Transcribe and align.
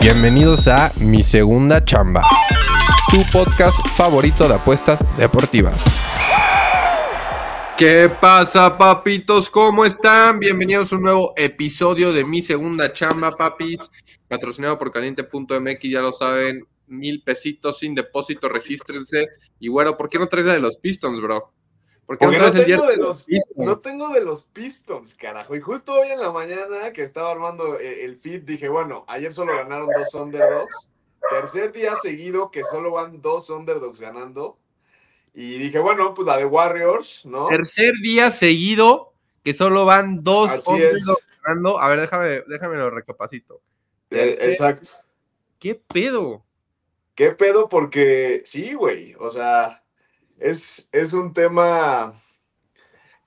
Bienvenidos 0.00 0.68
a 0.68 0.92
Mi 1.00 1.24
Segunda 1.24 1.84
Chamba, 1.84 2.22
tu 3.10 3.18
podcast 3.32 3.76
favorito 3.96 4.46
de 4.46 4.54
apuestas 4.54 5.00
deportivas. 5.18 6.00
¿Qué 7.76 8.08
pasa, 8.08 8.78
papitos? 8.78 9.50
¿Cómo 9.50 9.84
están? 9.84 10.38
Bienvenidos 10.38 10.92
a 10.92 10.96
un 10.96 11.02
nuevo 11.02 11.32
episodio 11.36 12.12
de 12.12 12.24
Mi 12.24 12.42
Segunda 12.42 12.92
Chamba, 12.92 13.36
papis. 13.36 13.90
Patrocinado 14.28 14.78
por 14.78 14.92
caliente.mx, 14.92 15.82
ya 15.82 16.00
lo 16.00 16.12
saben, 16.12 16.64
mil 16.86 17.22
pesitos 17.24 17.78
sin 17.78 17.96
depósito, 17.96 18.48
regístrense. 18.48 19.26
Y 19.58 19.68
bueno, 19.68 19.96
¿por 19.96 20.08
qué 20.08 20.20
no 20.20 20.28
traes 20.28 20.46
la 20.46 20.52
de 20.52 20.60
los 20.60 20.76
Pistons, 20.76 21.20
bro? 21.20 21.52
Porque, 22.08 22.24
no, 22.24 22.50
tengo 22.50 22.86
de 22.86 22.96
los, 22.96 23.22
Pistons. 23.24 23.66
no 23.66 23.76
tengo 23.76 24.08
de 24.08 24.24
los 24.24 24.42
Pistons, 24.44 25.14
carajo. 25.14 25.54
Y 25.54 25.60
justo 25.60 25.92
hoy 25.92 26.08
en 26.08 26.18
la 26.18 26.32
mañana 26.32 26.90
que 26.94 27.02
estaba 27.02 27.30
armando 27.30 27.78
eh, 27.78 28.06
el 28.06 28.16
feed, 28.16 28.44
dije, 28.44 28.70
bueno, 28.70 29.04
ayer 29.08 29.30
solo 29.34 29.54
ganaron 29.54 29.90
dos 29.94 30.14
underdogs. 30.14 30.88
Tercer 31.28 31.70
día 31.70 31.96
seguido 32.02 32.50
que 32.50 32.64
solo 32.64 32.92
van 32.92 33.20
dos 33.20 33.50
underdogs 33.50 34.00
ganando. 34.00 34.56
Y 35.34 35.58
dije, 35.58 35.80
bueno, 35.80 36.14
pues 36.14 36.24
la 36.24 36.38
de 36.38 36.46
Warriors, 36.46 37.26
¿no? 37.26 37.48
Tercer 37.48 37.92
día 38.02 38.30
seguido 38.30 39.12
que 39.44 39.52
solo 39.52 39.84
van 39.84 40.24
dos 40.24 40.66
underdogs 40.66 41.26
ganando. 41.44 41.78
A 41.78 41.88
ver, 41.88 42.00
déjame, 42.00 42.42
déjame 42.48 42.76
lo 42.78 42.88
recapacito. 42.88 43.60
Eh, 44.08 44.38
exacto. 44.40 44.88
¿Qué 45.58 45.74
pedo? 45.74 46.42
¿Qué 47.14 47.32
pedo? 47.32 47.68
Porque 47.68 48.44
sí, 48.46 48.72
güey. 48.72 49.14
O 49.18 49.28
sea, 49.28 49.82
es, 50.40 50.88
es 50.92 51.12
un 51.12 51.32
tema 51.32 52.14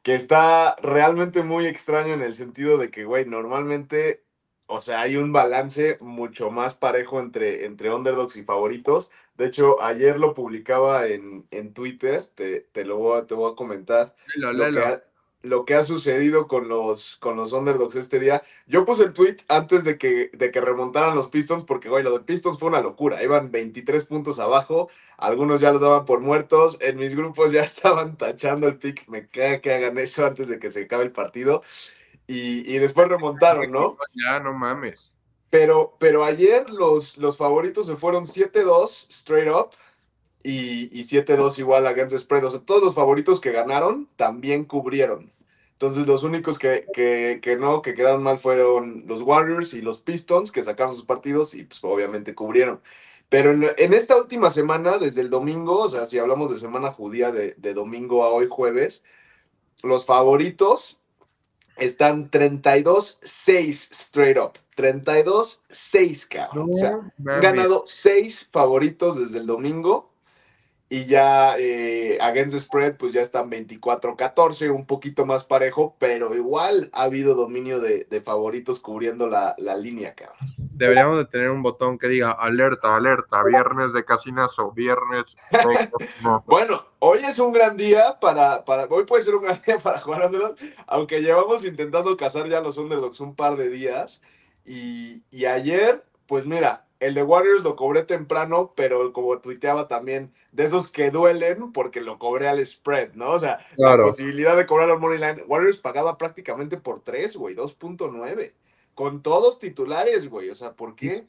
que 0.04 0.16
está 0.16 0.76
realmente 0.82 1.44
muy 1.44 1.68
extraño 1.68 2.14
en 2.14 2.22
el 2.22 2.36
sentido 2.36 2.78
de 2.78 2.90
que, 2.90 3.06
güey, 3.06 3.26
normalmente, 3.26 4.24
o 4.66 4.82
sea, 4.82 5.02
hay 5.02 5.18
un 5.18 5.32
balance 5.32 5.98
mucho 6.02 6.50
más 6.50 6.74
parejo 6.74 7.20
entre, 7.20 7.66
entre 7.66 7.94
underdogs 7.94 8.36
y 8.36 8.44
favoritos. 8.44 9.12
De 9.36 9.46
hecho, 9.46 9.82
ayer 9.82 10.20
lo 10.20 10.34
publicaba 10.34 11.08
en, 11.08 11.48
en 11.52 11.74
Twitter, 11.74 12.26
te, 12.36 12.62
te, 12.62 12.86
lo 12.86 12.98
voy 12.98 13.20
a, 13.20 13.28
te 13.28 13.36
voy 13.36 13.52
a 13.52 13.56
comentar. 13.56 14.16
Lo, 14.36 14.54
lo 15.44 15.66
que 15.66 15.76
ha 15.76 15.84
sucedido 15.84 16.48
con 16.48 16.68
los, 16.68 17.18
con 17.18 17.36
los 17.36 17.52
underdogs 17.54 17.96
este 17.96 18.20
día. 18.20 18.44
Yo 18.68 18.86
puse 18.86 19.04
el 19.04 19.14
tweet 19.14 19.38
antes 19.48 19.84
de 19.84 19.98
que, 19.98 20.30
de 20.34 20.52
que 20.52 20.62
remontaran 20.62 21.16
los 21.16 21.30
Pistons, 21.30 21.64
porque, 21.64 21.90
güey, 21.90 22.04
lo 22.04 22.12
de 22.18 22.24
Pistons 22.24 22.60
fue 22.60 22.70
una 22.70 22.82
locura. 22.82 23.24
Iban 23.24 23.52
23 23.52 24.06
puntos 24.06 24.40
abajo, 24.40 24.90
algunos 25.18 25.62
ya 25.62 25.72
los 25.72 25.82
daban 25.82 26.06
por 26.06 26.20
muertos. 26.20 26.78
En 26.80 26.98
mis 26.98 27.16
grupos 27.16 27.52
ya 27.52 27.62
estaban 27.64 28.18
tachando 28.18 28.68
el 28.68 28.78
pick. 28.78 29.08
Me 29.08 29.28
caga 29.28 29.62
que 29.62 29.74
hagan 29.74 29.98
eso 29.98 30.26
antes 30.26 30.48
de 30.48 30.60
que 30.60 30.72
se 30.72 30.84
acabe 30.84 31.04
el 31.04 31.12
partido. 31.12 31.64
Y, 32.28 32.78
después 32.78 33.10
remontaron, 33.10 33.72
¿no? 33.72 33.98
Ya, 34.14 34.40
no 34.40 34.54
mames. 34.54 35.14
Pero, 35.50 35.98
pero 36.00 36.24
ayer 36.24 36.70
los, 36.70 37.18
los 37.18 37.36
favoritos 37.36 37.88
se 37.88 37.98
fueron 37.98 38.26
7-2 38.26 39.08
straight 39.10 39.50
up 39.50 39.72
y, 40.44 40.90
y 40.98 41.04
7-2 41.04 41.60
igual 41.60 41.88
against 41.88 42.18
spread. 42.18 42.46
O 42.46 42.52
sea, 42.52 42.60
todos 42.60 42.84
los 42.84 42.96
favoritos 42.96 43.40
que 43.40 43.52
ganaron 43.52 44.08
también 44.16 44.66
cubrieron. 44.66 45.32
Entonces, 45.74 46.06
los 46.06 46.24
únicos 46.24 46.60
que, 46.60 46.86
que, 46.94 47.40
que, 47.42 47.56
no, 47.56 47.82
que 47.82 47.96
quedaron 47.96 48.22
mal 48.22 48.38
fueron 48.38 49.06
los 49.08 49.22
Warriors 49.24 49.74
y 49.74 49.82
los 49.82 50.00
Pistons, 50.00 50.52
que 50.52 50.62
sacaron 50.62 50.96
sus 50.96 51.06
partidos 51.06 51.56
y, 51.56 51.64
pues, 51.64 51.84
obviamente 51.84 52.36
cubrieron. 52.36 52.82
Pero 53.30 53.52
en, 53.52 53.66
en, 53.78 53.94
esta 53.94 54.16
última 54.18 54.52
semana, 54.52 54.98
desde 54.98 55.22
el 55.22 55.30
domingo, 55.30 55.80
o 55.80 55.90
sea, 55.90 56.06
si 56.06 56.20
hablamos 56.20 56.52
de 56.52 56.60
semana 56.60 56.92
judía 56.92 57.32
de, 57.32 57.56
de 57.58 57.74
domingo 57.74 58.24
a 58.24 58.30
hoy 58.30 58.48
jueves, 58.50 59.04
los 59.82 60.06
favoritos 60.06 61.00
están 61.78 62.30
32-6 62.30 63.92
straight 63.92 64.38
up. 64.38 64.54
32-6, 64.78 66.28
cabrón. 66.28 66.70
o 66.74 66.78
sea, 66.78 66.92
han 66.92 67.42
ganado 67.42 67.84
6 67.86 68.50
favoritos 68.52 69.20
desde 69.20 69.40
el 69.40 69.48
domingo 69.48 70.11
y 70.92 71.06
ya 71.06 71.56
eh, 71.58 72.18
against 72.20 72.52
the 72.52 72.60
spread, 72.60 72.98
pues 72.98 73.14
ya 73.14 73.22
están 73.22 73.50
24-14, 73.50 74.76
un 74.76 74.86
poquito 74.86 75.26
más 75.26 75.46
parejo, 75.46 75.96
pero 75.98 76.36
igual 76.36 76.90
ha 76.92 77.04
habido 77.04 77.34
dominio 77.34 77.80
de, 77.80 78.22
favoritos 78.26 78.82
cubriendo 78.82 79.30
la, 79.30 79.56
línea, 79.78 80.14
cabrón. 80.14 80.36
Deberíamos 80.58 81.16
de 81.20 81.26
tener 81.28 81.50
un 81.50 81.64
botón 81.64 81.98
que 81.98 82.10
diga 82.10 82.32
alerta, 82.32 82.94
alerta, 82.94 83.42
viernes 83.46 83.94
de 83.94 84.04
casinazo, 84.04 84.74
viernes. 84.74 85.24
bueno, 86.46 86.84
hoy 87.00 87.20
es 87.20 87.40
un 87.40 87.54
gran 87.54 87.78
día 87.78 88.20
para, 88.20 88.66
para, 88.66 88.84
hoy 88.88 89.06
puede 89.06 89.24
ser 89.24 89.36
un 89.36 89.44
gran 89.44 89.62
día 89.66 89.80
para 89.80 90.02
jugar 90.02 90.26
underdogs, 90.26 90.62
aunque 90.88 91.22
llevamos 91.22 91.64
intentando 91.64 92.18
cazar 92.18 92.50
ya 92.50 92.60
los 92.60 92.78
underdogs 92.78 93.22
un 93.22 93.34
par 93.34 93.56
de 93.56 93.70
días. 93.70 94.22
Y, 94.66 95.24
y 95.32 95.46
ayer, 95.46 96.04
pues 96.28 96.46
mira, 96.46 96.84
el 97.02 97.16
de 97.16 97.24
Warriors 97.24 97.64
lo 97.64 97.76
cobré 97.76 98.04
temprano, 98.04 98.74
pero 98.76 99.12
como 99.12 99.40
tuiteaba 99.40 99.88
también, 99.88 100.32
de 100.52 100.66
esos 100.66 100.92
que 100.92 101.10
duelen 101.10 101.72
porque 101.72 102.00
lo 102.00 102.20
cobré 102.20 102.48
al 102.48 102.64
spread, 102.64 103.14
¿no? 103.16 103.32
O 103.32 103.40
sea, 103.40 103.66
la 103.76 103.98
posibilidad 103.98 104.56
de 104.56 104.68
cobrar 104.68 104.92
al 104.92 105.00
money 105.00 105.18
line. 105.18 105.44
Warriors 105.48 105.80
pagaba 105.80 106.20
prácticamente 106.20 106.78
por 106.78 107.02
3, 107.02 107.36
güey, 107.38 107.56
2.9. 107.56 108.54
Con 108.94 109.24
todos 109.24 109.58
titulares, 109.58 110.30
güey. 110.30 110.52
O 110.52 110.56
sea, 110.56 110.74
¿por 110.74 110.96
qué? 110.96 111.26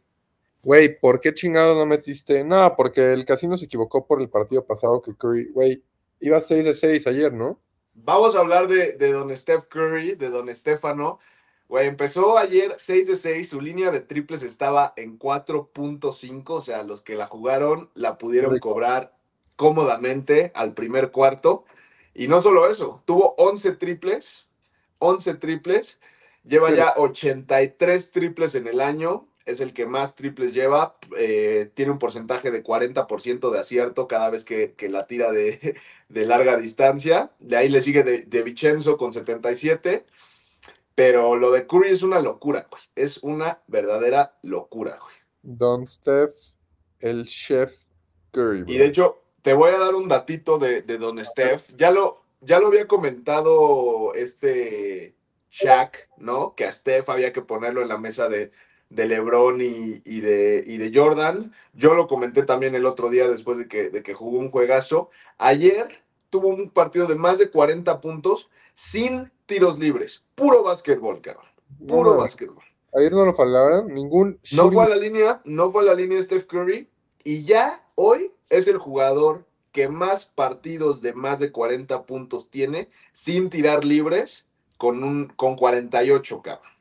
Güey, 0.62 1.00
¿por 1.00 1.20
qué 1.20 1.32
chingado 1.32 1.74
no 1.74 1.86
metiste? 1.86 2.44
No, 2.44 2.76
porque 2.76 3.14
el 3.14 3.24
casino 3.24 3.56
se 3.56 3.64
equivocó 3.64 4.06
por 4.06 4.20
el 4.20 4.28
partido 4.28 4.66
pasado 4.66 5.00
que 5.00 5.16
Curry, 5.16 5.52
güey, 5.52 5.82
iba 6.20 6.38
6 6.38 6.66
de 6.66 6.74
6 6.74 7.06
ayer, 7.06 7.32
¿no? 7.32 7.58
Vamos 7.94 8.36
a 8.36 8.40
hablar 8.40 8.68
de, 8.68 8.92
de 8.92 9.10
don 9.10 9.34
Steph 9.34 9.68
Curry, 9.68 10.16
de 10.16 10.28
don 10.28 10.54
Stefano. 10.54 11.18
Güey, 11.72 11.88
empezó 11.88 12.36
ayer 12.36 12.76
6 12.76 13.08
de 13.08 13.16
6, 13.16 13.48
su 13.48 13.58
línea 13.58 13.90
de 13.90 14.00
triples 14.00 14.42
estaba 14.42 14.92
en 14.94 15.18
4.5, 15.18 16.50
o 16.50 16.60
sea, 16.60 16.82
los 16.82 17.00
que 17.00 17.14
la 17.14 17.28
jugaron 17.28 17.88
la 17.94 18.18
pudieron 18.18 18.58
cobrar 18.58 19.16
cómodamente 19.56 20.52
al 20.54 20.74
primer 20.74 21.12
cuarto. 21.12 21.64
Y 22.12 22.28
no 22.28 22.42
solo 22.42 22.70
eso, 22.70 23.02
tuvo 23.06 23.34
11 23.38 23.72
triples, 23.76 24.44
11 24.98 25.36
triples, 25.36 25.98
lleva 26.44 26.70
ya 26.72 26.92
83 26.94 28.12
triples 28.12 28.54
en 28.54 28.66
el 28.66 28.78
año, 28.78 29.26
es 29.46 29.60
el 29.60 29.72
que 29.72 29.86
más 29.86 30.14
triples 30.14 30.52
lleva, 30.52 30.98
eh, 31.16 31.70
tiene 31.72 31.90
un 31.90 31.98
porcentaje 31.98 32.50
de 32.50 32.62
40% 32.62 33.50
de 33.50 33.58
acierto 33.58 34.06
cada 34.06 34.28
vez 34.28 34.44
que, 34.44 34.74
la 34.90 35.06
tira 35.06 35.32
de, 35.32 35.74
larga 36.10 36.58
distancia. 36.58 37.30
De 37.38 37.56
ahí 37.56 37.70
le 37.70 37.80
sigue 37.80 38.02
de, 38.02 38.24
de 38.24 38.42
Vincenzo 38.42 38.98
con 38.98 39.14
77. 39.14 40.04
Pero 40.94 41.36
lo 41.36 41.50
de 41.50 41.66
Curry 41.66 41.90
es 41.90 42.02
una 42.02 42.20
locura, 42.20 42.66
güey. 42.70 42.82
Es 42.94 43.18
una 43.18 43.62
verdadera 43.66 44.38
locura, 44.42 44.98
güey. 45.00 45.14
Don 45.42 45.86
Steph, 45.86 46.34
el 47.00 47.26
chef 47.26 47.86
Curry. 48.30 48.64
Y 48.66 48.78
de 48.78 48.86
hecho, 48.86 49.22
te 49.42 49.54
voy 49.54 49.72
a 49.72 49.78
dar 49.78 49.94
un 49.94 50.08
datito 50.08 50.58
de, 50.58 50.82
Don 50.82 51.24
Steph. 51.24 51.74
Ya 51.76 51.90
lo, 51.90 52.22
ya 52.40 52.60
lo 52.60 52.68
había 52.68 52.86
comentado 52.86 54.14
este 54.14 55.16
Shaq, 55.50 56.08
¿no? 56.18 56.54
Que 56.54 56.64
a 56.64 56.72
Steph 56.72 57.08
había 57.08 57.32
que 57.32 57.42
ponerlo 57.42 57.82
en 57.82 57.88
la 57.88 57.98
mesa 57.98 58.28
de, 58.28 58.52
de 58.88 59.06
LeBron 59.06 59.60
y, 59.60 60.20
de, 60.20 60.62
y 60.66 60.76
de 60.76 60.92
Jordan. 60.94 61.52
Yo 61.72 61.94
lo 61.94 62.06
comenté 62.06 62.42
también 62.44 62.74
el 62.74 62.86
otro 62.86 63.10
día 63.10 63.28
después 63.28 63.58
de 63.58 63.66
que, 63.68 63.90
de 63.90 64.02
que 64.02 64.14
jugó 64.14 64.38
un 64.38 64.50
juegazo. 64.50 65.10
Ayer 65.38 66.02
tuvo 66.30 66.48
un 66.48 66.70
partido 66.70 67.06
de 67.06 67.14
más 67.14 67.38
de 67.38 67.50
40 67.50 68.00
puntos 68.00 68.48
sin 68.74 69.30
tiros 69.46 69.78
libres. 69.78 70.24
Puro 70.34 70.62
básquetbol, 70.62 71.20
cabrón. 71.20 71.46
Puro 71.86 72.16
básquetbol. 72.16 72.64
Ayer 72.94 73.12
no 73.12 73.24
lo 73.24 73.34
falaron, 73.34 73.88
ningún. 73.88 74.38
No 74.52 74.70
fue 74.70 74.84
a 74.84 74.88
la 74.88 74.96
línea, 74.96 75.40
no 75.44 75.70
fue 75.70 75.82
a 75.82 75.86
la 75.86 75.94
línea 75.94 76.22
Steph 76.22 76.46
Curry. 76.46 76.90
Y 77.24 77.44
ya 77.44 77.84
hoy 77.94 78.32
es 78.50 78.66
el 78.68 78.78
jugador 78.78 79.46
que 79.72 79.88
más 79.88 80.26
partidos 80.26 81.00
de 81.00 81.14
más 81.14 81.38
de 81.38 81.50
40 81.50 82.04
puntos 82.04 82.50
tiene 82.50 82.90
sin 83.14 83.48
tirar 83.48 83.84
libres 83.84 84.46
con, 84.76 85.02
un, 85.02 85.28
con 85.28 85.56
48, 85.56 86.42
cabrón. 86.42 86.72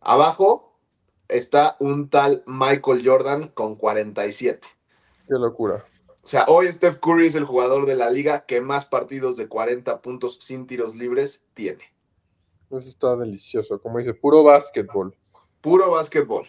Abajo 0.00 0.78
está 1.28 1.76
un 1.80 2.10
tal 2.10 2.42
Michael 2.46 3.02
Jordan 3.02 3.48
con 3.48 3.76
47. 3.76 4.68
Qué 5.26 5.34
locura. 5.34 5.84
O 6.24 6.26
sea, 6.26 6.46
hoy 6.48 6.72
Steph 6.72 7.00
Curry 7.00 7.26
es 7.26 7.34
el 7.34 7.44
jugador 7.44 7.84
de 7.84 7.96
la 7.96 8.08
liga 8.08 8.46
que 8.46 8.62
más 8.62 8.86
partidos 8.86 9.36
de 9.36 9.46
40 9.46 10.00
puntos 10.00 10.38
sin 10.40 10.66
tiros 10.66 10.96
libres 10.96 11.44
tiene. 11.52 11.92
Eso 12.70 12.88
está 12.88 13.14
delicioso, 13.14 13.78
como 13.78 13.98
dice, 13.98 14.14
puro 14.14 14.42
básquetbol. 14.42 15.14
Puro 15.60 15.90
básquetbol. 15.90 16.48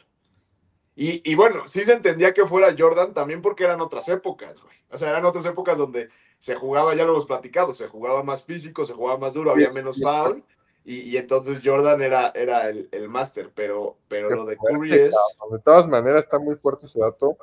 Y, 0.95 1.29
y 1.29 1.35
bueno, 1.35 1.67
sí 1.67 1.83
se 1.83 1.91
entendía 1.91 2.33
que 2.33 2.45
fuera 2.45 2.73
Jordan 2.77 3.13
también 3.13 3.41
porque 3.41 3.65
eran 3.65 3.81
otras 3.81 4.07
épocas, 4.07 4.55
güey. 4.61 4.77
O 4.91 4.95
sea, 4.95 5.09
eran 5.09 5.25
otras 5.25 5.45
épocas 5.45 5.77
donde 5.77 6.07
se 6.39 6.55
jugaba, 6.55 6.95
ya 6.95 7.03
lo 7.03 7.11
hemos 7.11 7.25
platicado, 7.25 7.73
se 7.73 7.89
jugaba 7.89 8.23
más 8.23 8.45
físico, 8.45 8.85
se 8.85 8.93
jugaba 8.93 9.19
más 9.19 9.33
duro, 9.33 9.51
había 9.51 9.71
menos 9.71 9.99
foul. 10.01 10.41
Y, 10.85 11.01
y 11.01 11.17
entonces 11.17 11.59
Jordan 11.61 12.01
era, 12.01 12.29
era 12.29 12.69
el, 12.69 12.87
el 12.93 13.09
máster, 13.09 13.51
pero, 13.53 13.97
pero 14.07 14.29
Qué 14.29 14.35
lo 14.35 14.45
de 14.45 14.55
fuerte, 14.55 14.77
Curry 14.77 14.91
es. 14.91 15.11
De 15.51 15.59
todas 15.65 15.85
maneras, 15.85 16.21
está 16.21 16.39
muy 16.39 16.55
fuerte 16.55 16.85
ese 16.85 16.99
dato. 16.99 17.35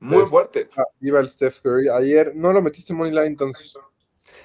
Muy 0.00 0.22
Es- 0.22 0.30
fuerte. 0.30 0.68
Ah, 0.76 0.84
Iba 1.00 1.20
el 1.20 1.30
Steph 1.30 1.60
Curry. 1.60 1.88
Ayer 1.88 2.34
no 2.34 2.52
lo 2.52 2.62
metiste 2.62 2.92
en 2.92 2.98
Money 2.98 3.12
Line, 3.12 3.26
entonces. 3.26 3.76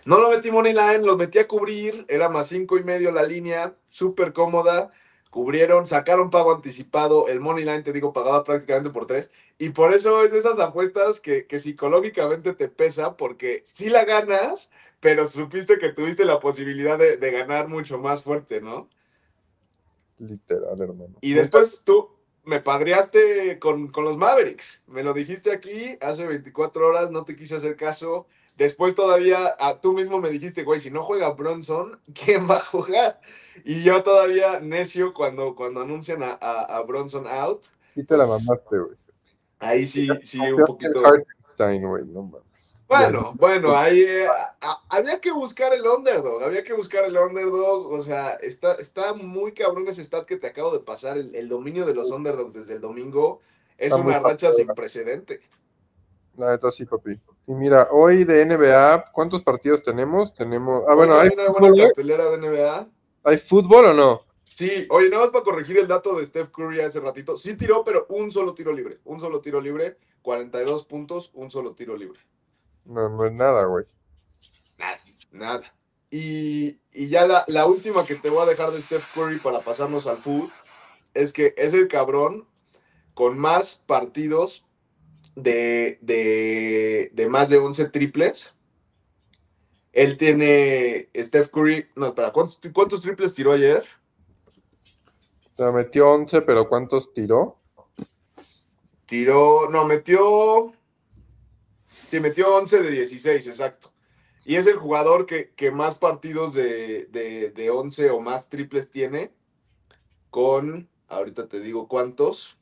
No 0.05 0.19
lo 0.19 0.29
metí 0.31 0.51
money 0.51 0.73
line, 0.73 0.99
los 0.99 1.17
metí 1.17 1.37
a 1.39 1.47
cubrir, 1.47 2.05
era 2.07 2.27
más 2.29 2.47
cinco 2.47 2.77
y 2.77 2.83
medio 2.83 3.11
la 3.11 3.23
línea, 3.23 3.75
súper 3.89 4.33
cómoda. 4.33 4.91
Cubrieron, 5.29 5.85
sacaron 5.85 6.29
pago 6.29 6.53
anticipado, 6.53 7.27
el 7.27 7.39
money 7.39 7.63
line, 7.63 7.83
te 7.83 7.93
digo, 7.93 8.11
pagaba 8.11 8.43
prácticamente 8.43 8.89
por 8.89 9.05
tres. 9.07 9.29
Y 9.59 9.69
por 9.69 9.93
eso 9.93 10.23
es 10.23 10.31
de 10.31 10.39
esas 10.39 10.59
apuestas 10.59 11.19
que, 11.19 11.45
que 11.45 11.59
psicológicamente 11.59 12.53
te 12.53 12.67
pesa, 12.67 13.15
porque 13.15 13.63
sí 13.65 13.89
la 13.89 14.03
ganas, 14.03 14.69
pero 14.99 15.27
supiste 15.27 15.77
que 15.77 15.89
tuviste 15.93 16.25
la 16.25 16.39
posibilidad 16.39 16.97
de, 16.97 17.17
de 17.17 17.31
ganar 17.31 17.67
mucho 17.67 17.97
más 17.97 18.23
fuerte, 18.23 18.59
¿no? 18.59 18.89
Literal, 20.19 20.79
hermano. 20.81 21.15
Y 21.21 21.33
después 21.33 21.83
tú 21.83 22.09
me 22.43 22.59
padreaste 22.59 23.59
con, 23.59 23.87
con 23.89 24.03
los 24.03 24.17
Mavericks. 24.17 24.81
Me 24.87 25.03
lo 25.03 25.13
dijiste 25.13 25.51
aquí 25.51 25.97
hace 26.01 26.25
24 26.25 26.87
horas, 26.87 27.11
no 27.11 27.23
te 27.23 27.35
quise 27.35 27.55
hacer 27.55 27.75
caso. 27.75 28.27
Después 28.57 28.95
todavía 28.95 29.55
ah, 29.59 29.79
tú 29.81 29.93
mismo 29.93 30.19
me 30.19 30.29
dijiste, 30.29 30.63
güey, 30.63 30.79
si 30.79 30.91
no 30.91 31.03
juega 31.03 31.29
Bronson, 31.31 31.99
¿quién 32.13 32.49
va 32.49 32.57
a 32.57 32.61
jugar? 32.65 33.21
Y 33.63 33.83
yo 33.83 34.03
todavía 34.03 34.59
necio 34.59 35.13
cuando, 35.13 35.55
cuando 35.55 35.81
anuncian 35.81 36.23
a, 36.23 36.31
a- 36.33 36.77
a 36.77 36.81
Bronson 36.81 37.27
out. 37.27 37.63
Sí 37.93 38.03
te 38.03 38.17
la 38.17 38.25
mamaste, 38.25 38.77
güey. 38.77 38.97
Ahí 39.59 39.85
sí, 39.85 40.07
sí, 40.23 40.39
un 40.39 40.65
poquito. 40.65 41.05
Hartenstein, 41.05 41.87
güey, 41.87 42.03
no 42.05 42.23
mames. 42.23 42.50
Bueno, 42.97 43.33
bueno, 43.35 43.75
ahí 43.77 44.01
eh, 44.01 44.27
había 44.89 45.21
que 45.21 45.31
buscar 45.31 45.73
el 45.73 45.85
underdog, 45.87 46.43
había 46.43 46.63
que 46.63 46.73
buscar 46.73 47.05
el 47.05 47.17
underdog, 47.17 47.91
o 47.91 48.03
sea, 48.03 48.31
está, 48.35 48.73
está 48.75 49.13
muy 49.13 49.53
cabrón 49.53 49.87
ese 49.87 50.03
stat 50.03 50.25
que 50.25 50.37
te 50.37 50.47
acabo 50.47 50.71
de 50.73 50.79
pasar, 50.79 51.17
el, 51.17 51.33
el 51.33 51.47
dominio 51.47 51.85
de 51.85 51.93
los 51.93 52.11
underdogs 52.11 52.53
desde 52.53 52.73
el 52.73 52.81
domingo, 52.81 53.39
es 53.77 53.87
Está 53.91 53.95
una 53.95 54.19
racha 54.19 54.51
sin 54.51 54.67
precedente. 54.67 55.39
La 56.37 56.51
neta 56.51 56.71
sí, 56.71 56.85
papi. 56.85 57.19
Y 57.47 57.53
mira, 57.53 57.87
hoy 57.91 58.23
de 58.23 58.45
NBA, 58.45 59.11
¿cuántos 59.11 59.41
partidos 59.41 59.81
tenemos? 59.81 60.33
Tenemos. 60.33 60.83
Ah, 60.87 60.93
bueno, 60.93 61.15
¿hay 61.15 61.29
hay 61.29 61.35
buena 61.35 61.53
fútbol, 61.53 61.79
eh? 61.79 61.83
cartelera 61.83 62.29
de 62.29 62.37
NBA. 62.37 62.87
¿Hay 63.23 63.37
fútbol 63.37 63.85
o 63.85 63.93
no? 63.93 64.21
Sí, 64.55 64.85
oye, 64.89 65.09
nada 65.09 65.23
más 65.23 65.31
para 65.31 65.43
corregir 65.43 65.77
el 65.77 65.87
dato 65.87 66.17
de 66.17 66.25
Steph 66.25 66.51
Curry 66.51 66.81
hace 66.81 66.99
ratito, 66.99 67.37
sí 67.37 67.55
tiró, 67.55 67.83
pero 67.83 68.05
un 68.09 68.31
solo 68.31 68.53
tiro 68.53 68.71
libre, 68.71 68.99
un 69.05 69.19
solo 69.19 69.41
tiro 69.41 69.59
libre, 69.59 69.97
42 70.21 70.85
puntos, 70.85 71.31
un 71.33 71.49
solo 71.49 71.73
tiro 71.73 71.97
libre. 71.97 72.19
No, 72.85 73.09
no 73.09 73.25
es 73.25 73.33
nada, 73.33 73.65
güey. 73.65 73.85
Nada, 74.77 74.99
nada. 75.31 75.73
Y, 76.09 76.79
y 76.91 77.07
ya 77.07 77.25
la, 77.25 77.45
la 77.47 77.65
última 77.65 78.05
que 78.05 78.15
te 78.15 78.29
voy 78.29 78.43
a 78.43 78.49
dejar 78.49 78.71
de 78.71 78.81
Steph 78.81 79.05
Curry 79.13 79.39
para 79.39 79.61
pasarnos 79.61 80.07
al 80.07 80.17
foot 80.17 80.51
es 81.13 81.31
que 81.31 81.53
es 81.57 81.73
el 81.73 81.87
cabrón 81.87 82.47
con 83.13 83.37
más 83.37 83.81
partidos 83.85 84.65
de, 85.35 85.99
de, 86.01 87.11
de 87.13 87.29
más 87.29 87.49
de 87.49 87.57
11 87.57 87.89
triples. 87.89 88.53
Él 89.93 90.17
tiene 90.17 91.09
Steph 91.15 91.49
Curry. 91.49 91.87
No, 91.95 92.07
espera, 92.07 92.31
¿cuántos, 92.31 92.59
cuántos 92.73 93.01
triples 93.01 93.33
tiró 93.33 93.51
ayer? 93.51 93.83
Se 95.55 95.71
metió 95.71 96.09
11, 96.11 96.41
pero 96.41 96.67
¿cuántos 96.67 97.13
tiró? 97.13 97.57
Tiró, 99.05 99.69
no, 99.69 99.85
metió. 99.85 100.73
Sí, 102.11 102.19
metió 102.19 102.53
11 102.55 102.81
de 102.83 102.91
16, 102.91 103.47
exacto. 103.47 103.93
Y 104.43 104.57
es 104.57 104.67
el 104.67 104.75
jugador 104.75 105.25
que, 105.25 105.51
que 105.55 105.71
más 105.71 105.95
partidos 105.95 106.53
de, 106.53 107.07
de, 107.09 107.51
de 107.51 107.69
11 107.69 108.09
o 108.09 108.19
más 108.19 108.49
triples 108.49 108.91
tiene. 108.91 109.31
Con, 110.29 110.89
ahorita 111.07 111.47
te 111.47 111.61
digo 111.61 111.87
cuántos. 111.87 112.57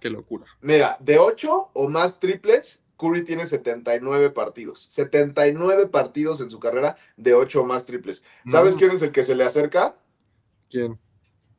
Qué 0.00 0.10
locura. 0.10 0.46
Mira, 0.60 0.96
de 0.98 1.18
8 1.18 1.70
o 1.74 1.88
más 1.88 2.18
triples, 2.18 2.82
Curry 2.96 3.22
tiene 3.24 3.46
79 3.46 4.30
partidos. 4.30 4.86
79 4.90 5.86
partidos 5.86 6.40
en 6.40 6.50
su 6.50 6.58
carrera 6.58 6.96
de 7.16 7.34
8 7.34 7.60
o 7.60 7.64
más 7.64 7.86
triples. 7.86 8.24
¿Sabes 8.50 8.74
Mm. 8.74 8.78
quién 8.78 8.90
es 8.90 9.02
el 9.02 9.12
que 9.12 9.22
se 9.22 9.36
le 9.36 9.44
acerca? 9.44 9.96
¿Quién? 10.68 10.98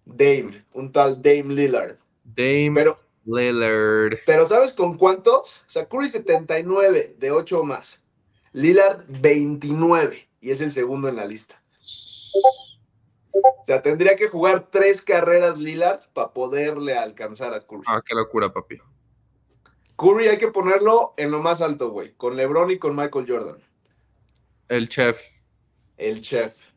Dame, 0.04 0.66
un 0.74 0.92
tal 0.92 1.22
Dame 1.22 1.54
Lillard. 1.56 1.98
Dame 2.26 2.72
Pero, 2.76 3.00
Lillard. 3.26 4.20
pero 4.26 4.46
¿sabes 4.46 4.74
con 4.74 4.98
cuántos? 4.98 5.62
O 5.68 5.70
sea, 5.70 5.88
Curry 5.88 6.10
79 6.10 7.16
de 7.18 7.32
8 7.32 7.60
o 7.60 7.64
más. 7.64 8.00
Lillard 8.54 9.04
29 9.08 10.30
y 10.42 10.52
es 10.52 10.62
el 10.62 10.72
segundo 10.72 11.10
en 11.10 11.16
la 11.16 11.26
lista. 11.26 11.62
O 13.34 13.64
sea, 13.68 13.82
tendría 13.82 14.16
que 14.16 14.30
jugar 14.30 14.70
tres 14.72 15.02
carreras 15.02 15.58
Lillard 15.58 16.02
para 16.14 16.32
poderle 16.32 16.98
alcanzar 16.98 17.54
a 17.54 17.66
Curry. 17.66 17.84
Ah, 17.88 18.02
qué 18.06 18.16
locura, 18.16 18.54
papi. 18.54 18.78
Curry 19.98 20.28
hay 20.28 20.38
que 20.38 20.50
ponerlo 20.50 21.14
en 21.18 21.32
lo 21.32 21.42
más 21.42 21.62
alto, 21.62 21.90
güey. 21.90 22.14
Con 22.14 22.36
LeBron 22.36 22.72
y 22.72 22.78
con 22.78 22.96
Michael 22.96 23.26
Jordan. 23.28 23.58
El 24.70 24.90
chef. 24.90 25.22
El 25.98 26.22
chef. 26.22 26.72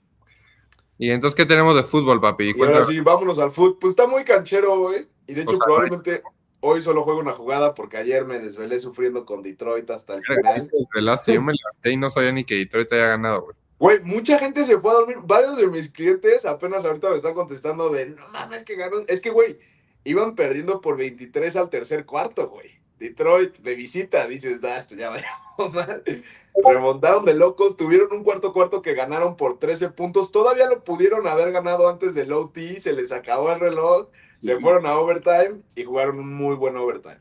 ¿Y 0.99 1.11
entonces 1.11 1.37
qué 1.37 1.47
tenemos 1.47 1.77
de 1.77 1.85
fútbol, 1.85 2.21
papi? 2.21 2.53
Y 2.57 2.63
ahora 2.63 2.85
sí, 2.85 3.01
vámonos 3.01 3.39
al 3.39 3.51
fútbol. 3.51 3.79
Pues 3.81 3.93
está 3.93 4.07
muy 4.07 4.25
canchero, 4.25 4.81
güey. 4.81 5.09
Y 5.27 5.35
de 5.35 5.43
hecho, 5.43 5.51
O 5.51 5.55
sea, 5.55 5.65
probablemente 5.65 6.23
hoy 6.61 6.83
solo 6.83 7.03
juego 7.05 7.21
una 7.21 7.33
jugada 7.33 7.75
porque 7.75 7.97
ayer 7.97 8.25
me 8.25 8.39
desvelé 8.39 8.79
sufriendo 8.79 9.25
con 9.25 9.43
Detroit 9.43 9.91
hasta 9.91 10.15
el 10.15 10.23
final. 10.25 10.69
te 10.69 10.77
desvelaste. 10.77 11.35
Yo 11.35 11.43
me 11.43 11.53
levanté 11.53 11.93
y 11.93 11.97
no 11.97 12.11
sabía 12.11 12.33
ni 12.33 12.45
que 12.45 12.57
Detroit 12.57 12.93
haya 12.93 13.09
ganado, 13.09 13.43
güey. 13.43 13.57
Güey, 13.79 14.01
mucha 14.01 14.39
gente 14.39 14.65
se 14.65 14.79
fue 14.79 14.91
a 14.91 14.95
dormir. 14.95 15.19
Varios 15.23 15.57
de 15.57 15.69
mis 15.69 15.91
clientes 15.91 16.45
apenas 16.45 16.85
ahorita 16.85 17.11
me 17.11 17.17
están 17.17 17.35
contestando 17.35 17.91
de 17.91 18.07
no 18.11 18.29
mames 18.29 18.65
que 18.65 18.75
ganó. 18.75 18.97
Es 19.07 19.21
que, 19.21 19.31
güey, 19.31 19.59
iban 20.05 20.35
perdiendo 20.35 20.81
por 20.81 20.97
23 20.97 21.55
al 21.57 21.71
tercer 21.71 22.05
cuarto, 22.05 22.49
güey. 22.49 22.81
Detroit 22.99 23.59
de 23.59 23.77
visita, 23.77 24.27
dices, 24.27 24.61
da, 24.61 24.77
esto 24.77 24.97
ya 24.97 25.11
valió 25.11 25.27
madre". 25.73 26.25
Remontaron 26.67 27.25
de 27.25 27.35
locos, 27.35 27.77
tuvieron 27.77 28.13
un 28.13 28.25
cuarto 28.25 28.53
cuarto 28.53 28.83
que 28.83 28.95
ganaron 28.95 29.37
por 29.37 29.59
13 29.59 29.91
puntos. 29.91 30.33
Todavía 30.33 30.69
lo 30.69 30.83
pudieron 30.83 31.27
haber 31.27 31.53
ganado 31.53 31.89
antes 31.89 32.15
del 32.15 32.33
OT, 32.33 32.79
se 32.81 32.93
les 32.93 33.13
acabó 33.13 33.53
el 33.53 33.61
reloj, 33.61 34.09
se 34.43 34.59
fueron 34.59 34.87
a 34.87 34.97
overtime 34.99 35.63
y 35.75 35.85
jugaron 35.85 36.19
un 36.19 36.35
muy 36.35 36.57
buen 36.57 36.77
overtime. 36.77 37.21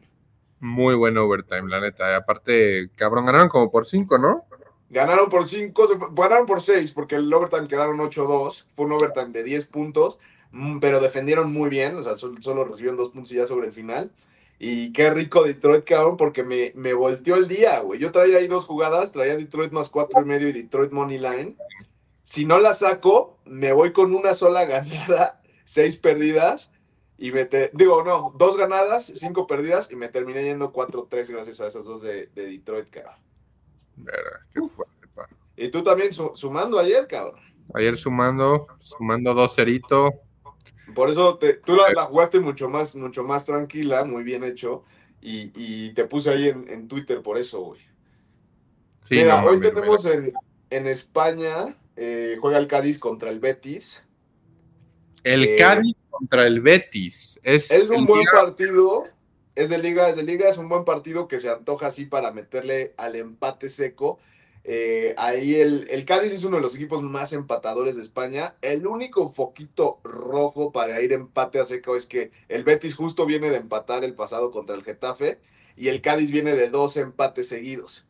Muy 0.59 0.95
buen 0.95 1.17
overtime, 1.17 1.69
la 1.69 1.79
neta. 1.79 2.15
Aparte, 2.15 2.89
cabrón, 2.95 3.25
ganaron 3.25 3.49
como 3.49 3.69
por 3.69 3.85
5, 3.85 4.17
¿no? 4.17 4.45
Ganaron 4.89 5.29
por 5.29 5.47
5, 5.47 5.87
ganaron 6.13 6.45
por 6.45 6.61
6 6.61 6.91
porque 6.91 7.15
el 7.15 7.31
overtime 7.31 7.67
quedaron 7.67 7.99
8-2. 7.99 8.65
Fue 8.73 8.85
un 8.85 8.93
overtime 8.93 9.29
de 9.29 9.43
10 9.43 9.65
puntos, 9.65 10.17
mm, 10.51 10.79
pero 10.79 10.99
defendieron 10.99 11.51
muy 11.53 11.69
bien. 11.69 11.95
O 11.97 12.03
sea, 12.03 12.15
sol- 12.17 12.41
solo, 12.41 12.63
recibieron 12.63 12.97
dos 12.97 13.09
puntos 13.09 13.31
y 13.33 13.35
ya 13.35 13.45
sobre 13.45 13.67
el 13.67 13.73
final. 13.73 14.11
Y 14.59 14.91
qué 14.91 15.11
rico 15.11 15.43
Detroit, 15.43 15.85
cabrón, 15.85 16.17
porque 16.17 16.43
me, 16.43 16.71
me 16.75 16.93
volteó 16.93 17.35
el 17.35 17.47
día, 17.47 17.79
güey. 17.81 17.99
Yo 17.99 18.11
traía 18.11 18.37
ahí 18.39 18.47
dos 18.47 18.65
jugadas, 18.65 19.11
traía 19.11 19.37
Detroit 19.37 19.71
más 19.71 19.89
cuatro 19.89 20.21
y 20.21 20.25
medio 20.25 20.49
y 20.49 20.53
Detroit 20.53 20.91
Money 20.91 21.19
Line. 21.19 21.55
Si 22.23 22.45
no 22.45 22.57
la 22.59 22.73
saco, 22.73 23.37
me 23.45 23.71
voy 23.71 23.93
con 23.93 24.13
una 24.15 24.33
sola 24.33 24.65
ganada, 24.65 25.41
seis 25.65 25.97
perdidas. 25.97 26.71
Y 27.19 27.31
me 27.31 27.45
te- 27.45 27.71
digo, 27.73 28.03
no, 28.03 28.33
dos 28.37 28.57
ganadas, 28.57 29.05
cinco 29.15 29.47
perdidas 29.47 29.89
y 29.91 29.95
me 29.95 30.07
terminé 30.09 30.43
yendo 30.43 30.71
4-3 30.71 31.29
gracias 31.31 31.59
a 31.61 31.67
esas 31.67 31.85
dos 31.85 32.01
de, 32.01 32.27
de 32.27 32.45
Detroit, 32.47 32.89
cabrón. 32.89 33.15
Verga, 33.95 34.45
qué 34.53 34.61
fuerte, 34.61 35.07
pa. 35.15 35.27
Y 35.55 35.69
tú 35.69 35.81
también 35.83 36.13
su- 36.13 36.31
sumando 36.35 36.77
ayer, 36.77 37.07
cabrón. 37.07 37.39
Ayer 37.73 37.97
sumando, 37.97 38.67
sumando 38.79 39.33
dos 39.33 39.55
cerito. 39.55 40.11
Por 40.97 41.11
eso 41.11 41.37
te, 41.37 41.53
tú 41.53 41.75
la, 41.75 41.91
la 41.93 42.05
jugaste 42.05 42.39
mucho 42.39 42.67
más, 42.69 42.95
mucho 42.95 43.23
más 43.23 43.45
tranquila, 43.45 44.03
muy 44.03 44.23
bien 44.23 44.43
hecho. 44.43 44.83
Y, 45.21 45.51
y 45.55 45.93
te 45.93 46.05
puse 46.05 46.31
ahí 46.31 46.47
en, 46.47 46.67
en 46.67 46.87
Twitter 46.87 47.21
por 47.21 47.37
eso, 47.37 47.61
güey. 47.61 47.81
Sí, 49.03 49.15
Mira, 49.17 49.41
no 49.43 49.49
hoy 49.49 49.59
tenemos 49.59 50.03
en, 50.05 50.33
en 50.71 50.87
España, 50.87 51.77
eh, 51.95 52.37
juega 52.41 52.57
el 52.57 52.65
Cádiz 52.65 52.97
contra 52.97 53.29
el 53.29 53.39
Betis. 53.39 54.01
El 55.23 55.43
eh, 55.43 55.55
Cádiz 55.55 55.95
contra 56.09 56.47
el 56.47 56.61
Betis. 56.61 57.39
Es, 57.43 57.69
Es 57.69 57.89
un 57.91 58.07
buen 58.07 58.21
día- 58.21 58.31
partido. 58.33 59.05
Es 59.53 59.69
de 59.69 59.77
liga, 59.77 60.09
es 60.09 60.15
de 60.15 60.23
liga, 60.23 60.49
es 60.49 60.57
un 60.57 60.67
buen 60.67 60.83
partido 60.83 61.27
que 61.27 61.39
se 61.39 61.49
antoja 61.49 61.87
así 61.87 62.05
para 62.05 62.31
meterle 62.31 62.95
al 62.97 63.15
empate 63.15 63.69
seco. 63.69 64.17
Eh, 64.69 65.15
ahí 65.17 65.55
el, 65.55 65.87
el 65.89 66.03
Cádiz 66.03 66.33
es 66.33 66.43
uno 66.43 66.57
de 66.57 66.61
los 66.61 66.75
equipos 66.75 67.01
más 67.01 67.31
empatadores 67.31 67.95
de 67.95 68.01
España. 68.01 68.55
El 68.61 68.85
único 68.85 69.29
foquito 69.29 70.01
rojo 70.03 70.73
para 70.73 71.01
ir 71.01 71.13
empate 71.13 71.59
a 71.61 71.65
seco 71.65 71.95
es 71.95 72.05
que 72.05 72.31
el 72.49 72.65
Betis 72.65 72.93
justo 72.93 73.25
viene 73.25 73.49
de 73.49 73.55
empatar 73.55 74.03
el 74.03 74.13
pasado 74.13 74.51
contra 74.51 74.75
el 74.75 74.83
Getafe 74.83 75.39
y 75.77 75.87
el 75.87 76.01
Cádiz 76.01 76.31
viene 76.31 76.53
de 76.53 76.69
dos 76.69 76.97
empates 76.97 77.47
seguidos. 77.47 78.05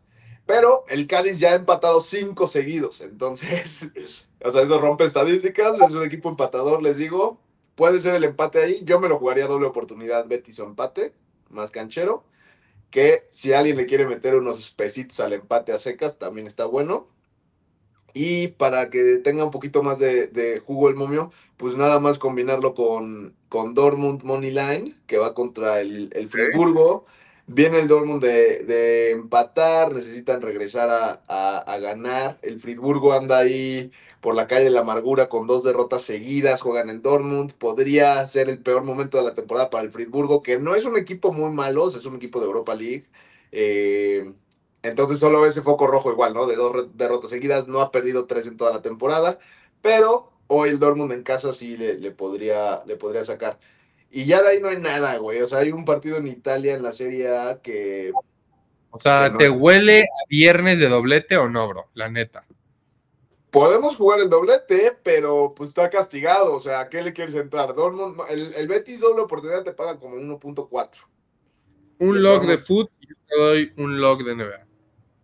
Pero 0.47 0.83
el 0.87 1.05
Cádiz 1.05 1.37
ya 1.37 1.51
ha 1.51 1.55
empatado 1.55 2.01
cinco 2.01 2.47
seguidos. 2.47 3.01
Entonces, 3.01 3.91
o 4.43 4.49
sea, 4.49 4.63
eso 4.63 4.79
rompe 4.79 5.03
estadísticas. 5.03 5.79
Es 5.79 5.91
un 5.91 6.03
equipo 6.03 6.29
empatador, 6.29 6.81
les 6.81 6.97
digo. 6.97 7.39
puede 7.75 8.01
ser 8.01 8.15
el 8.15 8.23
empate 8.23 8.63
ahí. 8.63 8.81
Yo 8.83 8.99
me 8.99 9.09
lo 9.09 9.19
jugaría 9.19 9.45
doble 9.45 9.67
oportunidad, 9.67 10.25
Betis 10.27 10.59
o 10.59 10.65
empate, 10.65 11.13
más 11.49 11.69
canchero. 11.69 12.23
Que 12.89 13.27
si 13.31 13.53
alguien 13.53 13.77
le 13.77 13.85
quiere 13.85 14.07
meter 14.07 14.35
unos 14.35 14.71
pesitos 14.71 15.19
al 15.19 15.33
empate 15.33 15.73
a 15.73 15.79
secas, 15.79 16.19
también 16.19 16.47
está 16.47 16.65
bueno. 16.65 17.09
Y 18.13 18.47
para 18.49 18.89
que 18.89 19.17
tenga 19.17 19.43
un 19.45 19.51
poquito 19.51 19.83
más 19.83 19.99
de, 19.99 20.27
de 20.27 20.59
jugo 20.59 20.89
el 20.89 20.95
momio, 20.95 21.31
pues 21.57 21.75
nada 21.77 21.99
más 21.99 22.17
combinarlo 22.19 22.73
con, 22.73 23.35
con 23.49 23.73
Dortmund 23.75 24.23
Money 24.23 24.51
Line, 24.51 24.95
que 25.05 25.17
va 25.17 25.35
contra 25.35 25.81
el, 25.81 26.09
el 26.13 26.29
Friburgo. 26.29 27.05
Viene 27.49 27.79
el 27.79 27.87
Dortmund 27.87 28.21
de, 28.21 29.11
empatar, 29.11 29.93
necesitan 29.93 30.41
regresar 30.41 30.89
a, 31.27 31.77
ganar. 31.79 32.37
El 32.41 32.59
Friburgo 32.59 33.13
anda 33.13 33.37
ahí 33.39 33.91
por 34.19 34.35
la 34.35 34.47
calle 34.47 34.65
de 34.65 34.69
la 34.71 34.81
amargura 34.81 35.29
con 35.29 35.47
dos 35.47 35.63
derrotas 35.63 36.01
seguidas, 36.01 36.61
juegan 36.61 36.89
en 36.89 37.01
Dortmund. 37.01 37.53
Podría 37.53 38.25
ser 38.27 38.49
el 38.49 38.59
peor 38.59 38.83
momento 38.83 39.17
de 39.17 39.23
la 39.23 39.33
temporada 39.33 39.69
para 39.69 39.83
el 39.85 39.91
Friburgo, 39.91 40.43
que 40.43 40.59
no 40.59 40.75
es 40.75 40.83
un 40.83 40.97
equipo 40.97 41.31
muy 41.31 41.51
malo, 41.51 41.87
es 41.87 42.05
un 42.05 42.17
equipo 42.17 42.41
de 42.41 42.47
Europa 42.47 42.75
League. 42.75 43.05
Eh, 43.53 44.33
entonces 44.83 45.19
solo 45.19 45.45
ese 45.45 45.61
foco 45.61 45.87
rojo 45.87 46.11
igual, 46.11 46.33
¿no? 46.33 46.47
De 46.47 46.55
dos 46.57 46.97
derrotas 46.97 47.29
seguidas, 47.29 47.67
no 47.69 47.81
ha 47.81 47.91
perdido 47.91 48.25
tres 48.25 48.47
en 48.47 48.57
toda 48.57 48.73
la 48.73 48.81
temporada, 48.81 49.39
pero 49.81 50.31
hoy 50.47 50.69
el 50.69 50.79
Dortmund 50.79 51.13
en 51.13 51.23
casa 51.23 51.53
sí 51.53 51.77
le 51.77 52.11
podría 52.11 52.83
sacar. 53.25 53.57
Y 54.09 54.25
ya 54.25 54.41
de 54.41 54.49
ahí 54.49 54.61
no 54.61 54.69
hay 54.69 54.79
nada, 54.79 55.17
güey. 55.17 55.41
O 55.41 55.47
sea, 55.47 55.59
hay 55.59 55.71
un 55.71 55.85
partido 55.85 56.17
en 56.17 56.27
Italia 56.27 56.73
en 56.73 56.83
la 56.83 56.93
Serie 56.93 57.35
A 57.35 57.61
que... 57.61 58.11
O 58.89 58.99
sea, 58.99 59.35
¿te 59.37 59.49
huele 59.49 60.03
a 60.03 60.27
viernes 60.29 60.79
de 60.79 60.87
doblete 60.87 61.37
o 61.37 61.49
no, 61.49 61.67
bro? 61.67 61.89
La 61.93 62.09
neta. 62.09 62.45
Podemos 63.51 63.95
jugar 63.95 64.19
el 64.19 64.29
doblete, 64.29 64.97
pero 65.03 65.53
pues 65.55 65.69
está 65.69 65.89
castigado. 65.89 66.55
O 66.55 66.59
sea, 66.59 66.81
¿a 66.81 66.89
qué 66.89 67.01
le 67.01 67.13
quieres 67.13 67.35
entrar? 67.35 67.73
Dortmund, 67.75 68.19
el, 68.29 68.53
el 68.53 68.67
Betis 68.67 68.99
doble 68.99 69.21
oportunidad 69.21 69.63
te 69.63 69.73
paga 69.73 69.99
como 69.99 70.15
1.4. 70.15 70.89
Un 71.99 72.23
log 72.23 72.45
de 72.45 72.57
foot 72.57 72.91
y 72.99 73.07
yo 73.07 73.15
te 73.27 73.37
doy 73.37 73.73
un 73.77 73.99
log 73.99 74.23
de 74.23 74.35
NBA. 74.35 74.67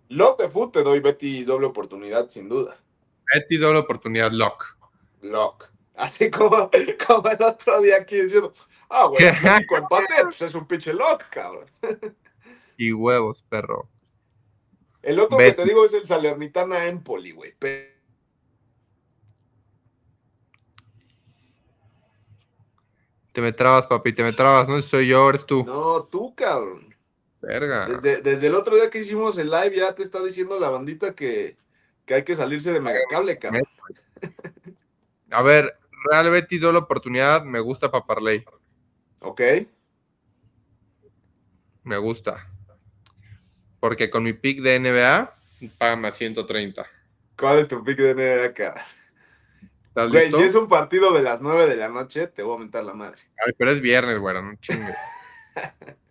Log 0.09 0.37
de 0.37 0.49
foot 0.49 0.73
te 0.73 0.83
doy 0.83 0.99
Betis 0.99 1.45
doble 1.45 1.67
oportunidad, 1.67 2.29
sin 2.29 2.49
duda. 2.49 2.77
Betis 3.33 3.59
doble 3.59 3.79
oportunidad, 3.79 4.31
lock. 4.31 4.77
Lock. 5.21 5.69
Así 5.95 6.29
como, 6.31 6.69
como 7.07 7.29
el 7.29 7.43
otro 7.43 7.81
día 7.81 7.97
aquí 7.97 8.21
diciendo, 8.21 8.53
ah, 8.93 9.05
güey, 9.07 9.23
México 9.23 9.77
empate, 9.77 10.13
pues 10.23 10.41
es 10.41 10.55
un 10.55 10.67
pinche 10.67 10.93
lock, 10.93 11.23
cabrón. 11.29 11.65
Y 12.77 12.91
huevos, 12.91 13.43
perro. 13.43 13.89
El 15.01 15.19
otro 15.19 15.37
Betis. 15.37 15.55
que 15.55 15.61
te 15.61 15.67
digo 15.67 15.85
es 15.85 15.93
el 15.93 16.07
Salernitana 16.07 16.85
Empoli, 16.87 17.31
güey. 17.31 17.53
Te 23.33 23.41
me 23.41 23.51
trabas, 23.51 23.87
papi, 23.87 24.13
te 24.13 24.23
me 24.23 24.31
trabas, 24.31 24.67
no 24.67 24.81
soy 24.81 25.07
yo, 25.07 25.29
eres 25.29 25.45
tú. 25.45 25.63
No, 25.65 26.03
tú, 26.03 26.33
cabrón. 26.35 26.95
Verga. 27.41 27.87
Desde, 27.87 28.21
desde, 28.21 28.47
el 28.47 28.55
otro 28.55 28.75
día 28.75 28.89
que 28.89 28.99
hicimos 28.99 29.37
el 29.37 29.49
live 29.49 29.75
ya 29.75 29.93
te 29.93 30.03
está 30.03 30.23
diciendo 30.23 30.59
la 30.59 30.69
bandita 30.69 31.13
que, 31.13 31.57
que 32.05 32.13
hay 32.13 32.23
que 32.23 32.35
salirse 32.35 32.71
de 32.71 32.79
megacable, 32.79 33.37
cabrón. 33.37 33.63
A 35.31 35.41
ver, 35.41 35.73
Real 36.09 36.29
Betis 36.29 36.61
doble 36.61 36.79
oportunidad, 36.79 37.43
me 37.43 37.59
gusta 37.59 37.91
para 37.91 38.05
Parley. 38.05 38.45
Ok. 39.23 39.41
Me 41.83 41.97
gusta. 41.97 42.47
Porque 43.79 44.09
con 44.09 44.23
mi 44.23 44.33
pick 44.33 44.61
de 44.61 44.79
NBA, 44.79 45.33
paga 45.77 46.07
a 46.07 46.11
130. 46.11 46.85
¿Cuál 47.37 47.59
es 47.59 47.67
tu 47.67 47.83
pick 47.83 47.97
de 47.97 48.13
NBA, 48.13 48.53
cara? 48.53 48.85
Güey, 49.95 50.31
si 50.31 50.41
es 50.41 50.55
un 50.55 50.67
partido 50.67 51.13
de 51.13 51.21
las 51.21 51.41
9 51.41 51.67
de 51.67 51.75
la 51.75 51.89
noche, 51.89 52.27
te 52.27 52.41
voy 52.41 52.51
a 52.51 52.53
aumentar 52.53 52.83
la 52.83 52.93
madre. 52.93 53.21
Ay, 53.45 53.53
pero 53.57 53.71
es 53.71 53.81
viernes, 53.81 54.19
güey, 54.19 54.41
no 54.41 54.55
chingues. 54.55 54.95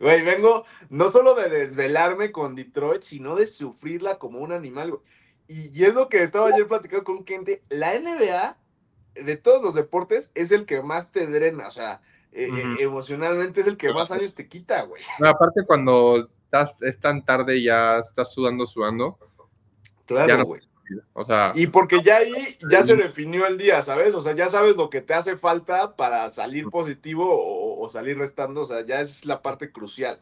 Güey, 0.00 0.22
vengo 0.22 0.66
no 0.90 1.08
solo 1.08 1.34
de 1.34 1.48
desvelarme 1.48 2.32
con 2.32 2.56
Detroit, 2.56 3.02
sino 3.02 3.36
de 3.36 3.46
sufrirla 3.46 4.18
como 4.18 4.40
un 4.40 4.52
animal, 4.52 4.90
güey. 4.90 5.02
Y, 5.46 5.78
y 5.78 5.84
es 5.84 5.94
lo 5.94 6.08
que 6.08 6.22
estaba 6.22 6.48
ayer 6.48 6.66
platicando 6.66 7.04
con 7.04 7.24
gente. 7.24 7.62
La 7.68 7.98
NBA, 7.98 8.58
de 9.14 9.36
todos 9.36 9.62
los 9.62 9.74
deportes, 9.74 10.30
es 10.34 10.50
el 10.50 10.66
que 10.66 10.82
más 10.82 11.12
te 11.12 11.26
drena. 11.26 11.68
O 11.68 11.70
sea, 11.70 12.02
eh, 12.34 12.50
uh 12.50 12.54
-huh. 12.54 12.80
emocionalmente 12.80 13.60
es 13.60 13.68
el 13.68 13.76
que 13.76 13.92
más 13.92 14.10
años 14.10 14.34
te 14.34 14.48
quita, 14.48 14.82
güey. 14.82 15.02
No, 15.20 15.28
aparte, 15.28 15.64
cuando 15.64 16.28
estás, 16.44 16.74
es 16.80 16.98
tan 16.98 17.24
tarde 17.24 17.56
y 17.56 17.64
ya 17.64 17.98
estás 17.98 18.32
sudando, 18.32 18.66
sudando. 18.66 19.18
Claro, 20.04 20.44
güey. 20.44 20.60
No, 20.90 21.00
o 21.14 21.24
sea, 21.24 21.52
y 21.54 21.66
porque 21.68 22.02
ya 22.02 22.16
ahí 22.18 22.58
ya 22.70 22.82
se 22.82 22.94
definió 22.96 23.46
el 23.46 23.56
día, 23.56 23.80
¿sabes? 23.80 24.14
O 24.14 24.20
sea, 24.20 24.34
ya 24.34 24.48
sabes 24.48 24.76
lo 24.76 24.90
que 24.90 25.00
te 25.00 25.14
hace 25.14 25.36
falta 25.36 25.96
para 25.96 26.28
salir 26.28 26.66
positivo 26.68 27.24
o, 27.26 27.80
o 27.82 27.88
salir 27.88 28.18
restando. 28.18 28.62
O 28.62 28.64
sea, 28.64 28.84
ya 28.84 29.00
es 29.00 29.24
la 29.24 29.40
parte 29.40 29.72
crucial. 29.72 30.18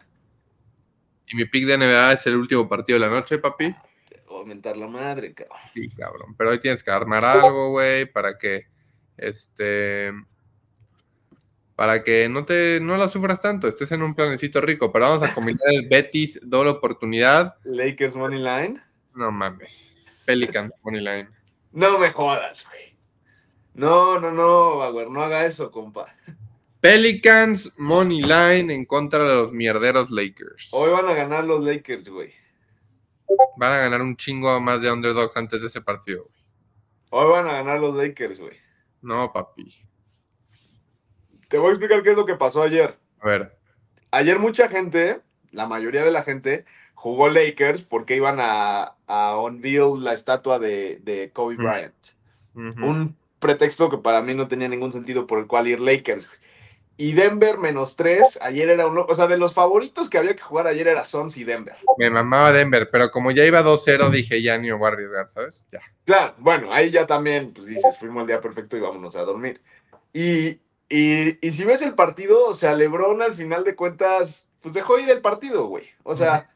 Y 1.27 1.37
mi 1.37 1.47
pick 1.47 1.67
de 1.67 1.79
NBA 1.79 2.13
es 2.13 2.27
el 2.27 2.37
último 2.37 2.69
partido 2.69 2.99
de 3.01 3.07
la 3.07 3.13
noche, 3.13 3.39
papi. 3.39 3.65
A 3.65 3.79
aumentar 4.29 4.77
la 4.77 4.87
madre, 4.87 5.33
cabrón. 5.33 5.59
Sí, 5.75 5.89
cabrón. 5.91 6.35
Pero 6.37 6.51
hoy 6.51 6.61
tienes 6.61 6.83
que 6.83 6.91
armar 6.91 7.25
algo, 7.25 7.71
güey, 7.71 8.07
para 8.07 8.39
que 8.39 8.67
este 9.17 10.13
para 11.83 12.05
que 12.05 12.29
no 12.29 12.45
te 12.45 12.79
no 12.81 12.97
la 12.97 13.09
sufras 13.09 13.41
tanto, 13.41 13.67
estés 13.67 13.91
en 13.91 14.05
un 14.05 14.15
planecito 14.15 14.61
rico, 14.61 14.93
pero 14.93 15.07
vamos 15.07 15.25
a 15.25 15.35
combinar 15.35 15.67
el 15.67 15.89
Betis 15.89 16.39
doble 16.41 16.71
oportunidad. 16.71 17.57
Lakers 17.65 18.15
money 18.15 18.39
line. 18.39 18.81
No 19.17 19.33
mames. 19.33 19.93
Pelicans 20.25 20.81
money 20.85 21.01
line. 21.01 21.29
No 21.73 21.99
me 21.99 22.13
jodas, 22.13 22.65
güey. 22.69 22.97
No, 23.75 24.21
no, 24.21 24.31
no, 24.31 24.93
güey, 24.93 25.11
no 25.11 25.25
haga 25.25 25.45
eso, 25.45 25.73
compa. 25.73 26.15
Pelicans 26.81 27.73
money 27.77 28.23
line 28.23 28.73
en 28.73 28.85
contra 28.85 29.25
de 29.25 29.35
los 29.35 29.53
mierderos 29.53 30.09
Lakers. 30.09 30.69
Hoy 30.71 30.93
van 30.93 31.09
a 31.09 31.15
ganar 31.15 31.43
los 31.43 31.65
Lakers, 31.65 32.09
güey. 32.09 32.33
Van 33.57 33.73
a 33.73 33.79
ganar 33.79 34.03
un 34.03 34.17
chingo 34.17 34.61
más 34.61 34.81
de 34.81 34.89
underdogs 34.89 35.37
antes 35.37 35.61
de 35.61 35.67
ese 35.67 35.81
partido, 35.81 36.29
güey. 36.29 36.45
Hoy 37.11 37.29
van 37.33 37.49
a 37.49 37.55
ganar 37.55 37.81
los 37.81 37.93
Lakers, 37.97 38.39
güey. 38.39 38.57
No, 39.01 39.33
papi. 39.33 39.85
Te 41.53 41.59
voy 41.59 41.69
a 41.69 41.73
explicar 41.73 42.03
qué 42.03 42.13
es 42.13 42.17
lo 42.17 42.25
que 42.25 42.35
pasó 42.35 42.63
ayer. 42.63 42.97
A 43.21 43.29
ver. 43.29 43.55
Ayer 44.11 44.39
mucha 44.39 44.71
gente, 44.71 45.21
la 45.51 45.67
mayoría 45.67 46.03
de 46.03 46.11
la 46.11 46.23
gente, 46.23 46.65
jugó 46.95 47.29
Lakers 47.29 47.83
porque 47.83 48.17
iban 48.17 48.39
a, 48.41 48.97
a 49.07 49.37
unveil 49.37 50.03
la 50.03 50.15
estatua 50.15 50.59
de, 50.59 51.01
de 51.03 51.31
Kobe 51.31 51.57
Bryant. 51.57 51.95
Uh 52.55 52.61
-huh. 52.61 52.89
Un 52.89 53.17
pretexto 53.39 53.91
que 53.91 53.99
para 53.99 54.23
mí 54.23 54.33
no 54.33 54.49
tenía 54.49 54.67
ningún 54.67 54.95
sentido 54.95 55.27
por 55.27 55.41
el 55.41 55.47
cual 55.47 55.69
ir 55.69 55.81
Lakers. 55.81 56.27
Y 56.97 57.13
Denver 57.13 57.59
menos 57.59 57.97
tres, 57.97 58.39
ayer 58.41 58.71
era 58.71 58.87
uno, 58.87 59.05
o 59.07 59.15
sea, 59.15 59.27
de 59.27 59.37
los 59.37 59.53
favoritos 59.53 60.09
que 60.09 60.17
había 60.17 60.35
que 60.35 60.43
jugar 60.43 60.67
ayer 60.67 60.89
era 60.89 61.05
Suns 61.05 61.37
y 61.37 61.45
Denver. 61.45 61.77
Me 61.99 62.09
mamaba 62.09 62.51
Denver, 62.53 62.89
pero 62.91 63.11
como 63.11 63.31
ya 63.31 63.45
iba 63.45 63.63
2-0, 63.63 64.09
dije 64.11 64.41
ya 64.41 64.57
ni 64.57 64.69
me 64.69 64.73
voy 64.73 64.87
a 64.87 64.93
arriesgar, 64.93 65.31
¿sabes? 65.31 65.61
Ya. 65.71 65.81
Claro, 66.07 66.35
bueno, 66.39 66.73
ahí 66.73 66.91
ya 66.91 67.05
también, 67.05 67.53
pues 67.53 67.67
dices, 67.67 67.99
fuimos 67.99 68.23
el 68.23 68.29
día 68.29 68.41
perfecto 68.41 68.75
y 68.79 68.81
vámonos 68.81 69.15
a 69.17 69.23
dormir. 69.23 69.61
Y, 70.15 70.59
y, 70.93 71.39
y 71.41 71.53
si 71.53 71.65
ves 71.65 71.81
el 71.81 71.95
partido, 71.95 72.47
o 72.47 72.53
sea, 72.53 72.75
Lebron 72.75 73.23
al 73.23 73.33
final 73.33 73.65
de 73.65 73.75
cuentas, 73.75 74.51
pues 74.61 74.75
dejó 74.75 74.99
ir 74.99 75.09
el 75.09 75.23
partido, 75.23 75.67
güey. 75.67 75.89
O 76.03 76.15
sea, 76.15 76.51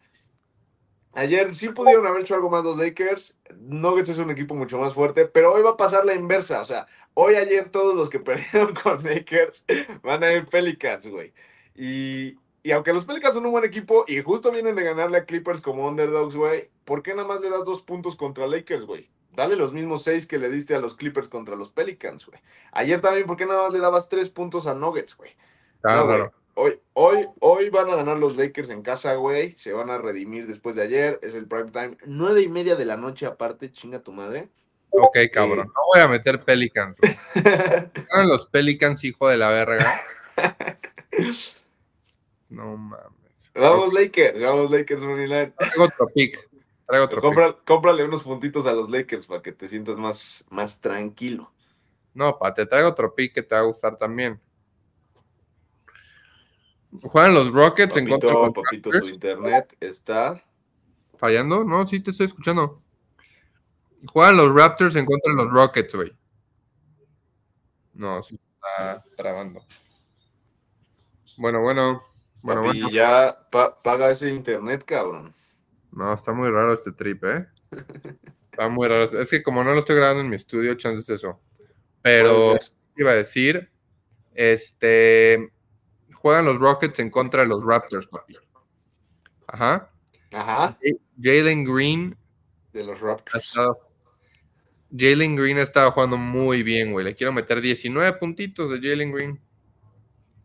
ayer 1.14 1.54
sí 1.54 1.70
pudieron 1.70 2.06
haber 2.06 2.20
hecho 2.20 2.34
algo 2.34 2.50
más 2.50 2.62
los 2.62 2.76
Lakers. 2.76 3.38
Nuggets 3.58 4.10
es 4.10 4.18
un 4.18 4.30
equipo 4.30 4.54
mucho 4.54 4.78
más 4.78 4.92
fuerte, 4.92 5.24
pero 5.24 5.54
hoy 5.54 5.62
va 5.62 5.70
a 5.70 5.76
pasar 5.78 6.04
la 6.04 6.12
inversa. 6.12 6.60
O 6.60 6.66
sea, 6.66 6.86
hoy, 7.14 7.36
ayer, 7.36 7.70
todos 7.70 7.96
los 7.96 8.10
que 8.10 8.20
perdieron 8.20 8.74
con 8.74 9.02
Lakers 9.02 9.64
van 10.02 10.22
a 10.22 10.30
ir 10.30 10.44
Pelicans, 10.44 11.06
güey. 11.06 11.32
Y, 11.74 12.36
y 12.62 12.72
aunque 12.72 12.92
los 12.92 13.06
Pelicans 13.06 13.32
son 13.32 13.46
un 13.46 13.52
buen 13.52 13.64
equipo 13.64 14.04
y 14.06 14.20
justo 14.20 14.52
vienen 14.52 14.76
de 14.76 14.84
ganarle 14.84 15.16
a 15.16 15.24
Clippers 15.24 15.62
como 15.62 15.88
underdogs, 15.88 16.36
güey, 16.36 16.68
¿por 16.84 17.02
qué 17.02 17.14
nada 17.14 17.26
más 17.26 17.40
le 17.40 17.48
das 17.48 17.64
dos 17.64 17.80
puntos 17.80 18.16
contra 18.16 18.46
Lakers, 18.46 18.84
güey? 18.84 19.08
Dale 19.36 19.54
los 19.54 19.72
mismos 19.72 20.02
seis 20.02 20.26
que 20.26 20.38
le 20.38 20.48
diste 20.48 20.74
a 20.74 20.80
los 20.80 20.96
Clippers 20.96 21.28
contra 21.28 21.56
los 21.56 21.70
Pelicans, 21.70 22.24
güey. 22.24 22.40
Ayer 22.72 23.02
también, 23.02 23.26
¿por 23.26 23.36
qué 23.36 23.44
nada 23.44 23.64
más 23.64 23.72
le 23.72 23.80
dabas 23.80 24.08
tres 24.08 24.30
puntos 24.30 24.66
a 24.66 24.74
Nuggets, 24.74 25.14
güey? 25.16 25.32
Claro, 25.82 26.18
no, 26.18 26.32
Hoy, 26.58 26.80
hoy, 26.94 27.28
hoy 27.40 27.68
van 27.68 27.90
a 27.90 27.96
ganar 27.96 28.16
los 28.16 28.34
Lakers 28.34 28.70
en 28.70 28.82
casa, 28.82 29.14
güey. 29.16 29.52
Se 29.58 29.74
van 29.74 29.90
a 29.90 29.98
redimir 29.98 30.46
después 30.46 30.74
de 30.74 30.84
ayer. 30.84 31.20
Es 31.22 31.34
el 31.34 31.46
prime 31.46 31.70
time. 31.70 31.98
Nueve 32.06 32.40
y 32.40 32.48
media 32.48 32.76
de 32.76 32.86
la 32.86 32.96
noche 32.96 33.26
aparte, 33.26 33.70
chinga 33.70 34.00
tu 34.00 34.10
madre. 34.10 34.48
Ok, 34.88 35.18
cabrón. 35.30 35.66
No 35.66 35.80
voy 35.92 36.00
a 36.00 36.08
meter 36.08 36.42
Pelicans. 36.42 36.96
los 38.26 38.46
Pelicans, 38.46 39.04
hijo 39.04 39.28
de 39.28 39.36
la 39.36 39.50
verga. 39.50 40.00
No 42.48 42.76
mames. 42.76 43.50
Vamos 43.54 43.92
Lakers, 43.92 44.40
vamos 44.40 44.70
Lakers 44.70 45.02
Line. 45.02 45.52
Traigo 45.58 45.84
otro 45.84 46.06
pick. 46.14 46.45
Traigo 46.86 47.04
otro 47.04 47.20
Compra. 47.20 47.56
Cómprale 47.64 48.04
unos 48.04 48.22
puntitos 48.22 48.66
a 48.66 48.72
los 48.72 48.88
Lakers 48.88 49.26
para 49.26 49.42
que 49.42 49.52
te 49.52 49.68
sientas 49.68 49.96
más, 49.96 50.44
más 50.50 50.80
tranquilo. 50.80 51.50
No, 52.14 52.38
pa, 52.38 52.54
te 52.54 52.64
traigo 52.66 52.88
otro 52.88 53.14
pick 53.14 53.34
que 53.34 53.42
te 53.42 53.54
va 53.54 53.60
a 53.62 53.64
gustar 53.64 53.96
también. 53.96 54.40
Juegan 57.02 57.34
los 57.34 57.52
Rockets 57.52 57.94
papito, 57.94 57.98
en 57.98 58.06
contra 58.06 58.28
de 58.30 58.34
los 58.46 58.54
Papito, 58.54 58.90
tu 58.90 59.08
internet 59.08 59.76
está 59.80 60.42
fallando. 61.18 61.64
No, 61.64 61.86
sí 61.86 62.00
te 62.00 62.10
estoy 62.10 62.26
escuchando. 62.26 62.82
Juegan 64.12 64.36
los 64.36 64.54
Raptors 64.54 64.96
en 64.96 65.04
contra 65.04 65.32
de 65.34 65.42
los 65.42 65.52
Rockets, 65.52 65.94
güey. 65.94 66.12
No, 67.92 68.22
sí, 68.22 68.38
está 68.54 69.04
trabando. 69.16 69.64
Bueno, 71.36 71.60
bueno. 71.60 72.02
Bueno, 72.42 72.62
Papi, 72.62 72.80
bueno. 72.80 72.90
ya 72.90 73.38
pa- 73.50 73.82
paga 73.82 74.10
ese 74.10 74.30
internet, 74.30 74.84
cabrón. 74.84 75.34
No, 75.96 76.12
está 76.12 76.34
muy 76.34 76.50
raro 76.50 76.74
este 76.74 76.92
trip, 76.92 77.24
¿eh? 77.24 77.46
Está 78.52 78.68
muy 78.68 78.86
raro. 78.86 79.04
Es 79.18 79.30
que 79.30 79.42
como 79.42 79.64
no 79.64 79.72
lo 79.72 79.78
estoy 79.78 79.96
grabando 79.96 80.20
en 80.20 80.28
mi 80.28 80.36
estudio, 80.36 80.74
chances 80.74 81.08
eso. 81.08 81.40
Pero 82.02 82.58
iba 82.96 83.12
a 83.12 83.14
decir, 83.14 83.70
este, 84.34 85.50
juegan 86.12 86.44
los 86.44 86.58
Rockets 86.58 86.98
en 86.98 87.10
contra 87.10 87.42
de 87.42 87.48
los 87.48 87.64
Raptors, 87.64 88.06
papi. 88.08 88.36
Ajá. 89.46 89.90
Ajá, 90.34 90.78
Jalen 91.18 91.64
Green 91.64 92.14
de 92.74 92.84
los 92.84 93.00
Raptors. 93.00 93.54
Jalen 94.94 95.34
Green 95.34 95.56
ha 95.56 95.62
estado 95.62 95.90
jugando 95.92 96.18
muy 96.18 96.62
bien, 96.62 96.92
güey. 96.92 97.06
Le 97.06 97.14
quiero 97.14 97.32
meter 97.32 97.62
19 97.62 98.18
puntitos 98.18 98.70
de 98.70 98.86
Jalen 98.86 99.12
Green. 99.12 99.40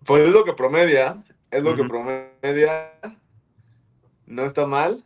Pues 0.05 0.25
es 0.25 0.33
lo 0.33 0.45
que 0.45 0.53
promedia, 0.53 1.21
es 1.51 1.61
lo 1.61 1.75
que 1.75 1.83
promedia. 1.83 2.93
No 4.25 4.45
está 4.45 4.65
mal. 4.65 5.03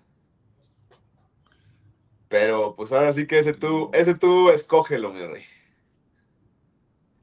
Pero 2.36 2.76
pues 2.76 2.92
ahora 2.92 3.14
sí 3.14 3.28
que 3.28 3.40
ese 3.40 3.54
tú, 3.54 3.90
ese 3.94 4.14
tú 4.14 4.50
escógelo, 4.50 5.14
mi 5.14 5.26
rey. 5.26 5.46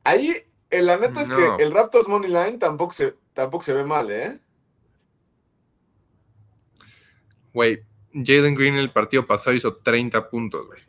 Ahí, 0.05 0.35
eh, 0.71 0.81
la 0.81 0.97
neta 0.97 1.21
es 1.21 1.29
que 1.29 1.63
el 1.63 1.71
Raptors 1.71 2.09
Money 2.09 2.31
Line 2.31 2.57
tampoco 2.57 2.95
se, 2.95 3.15
tampoco 3.35 3.63
se 3.63 3.75
ve 3.75 3.85
mal, 3.85 4.11
¿eh? 4.11 4.41
Güey, 7.53 7.85
Jalen 8.15 8.55
Green 8.55 8.73
en 8.73 8.81
el 8.81 8.91
partido 8.91 9.27
pasado 9.27 9.55
hizo 9.55 9.77
30 9.77 10.31
puntos, 10.31 10.67
güey. 10.67 10.81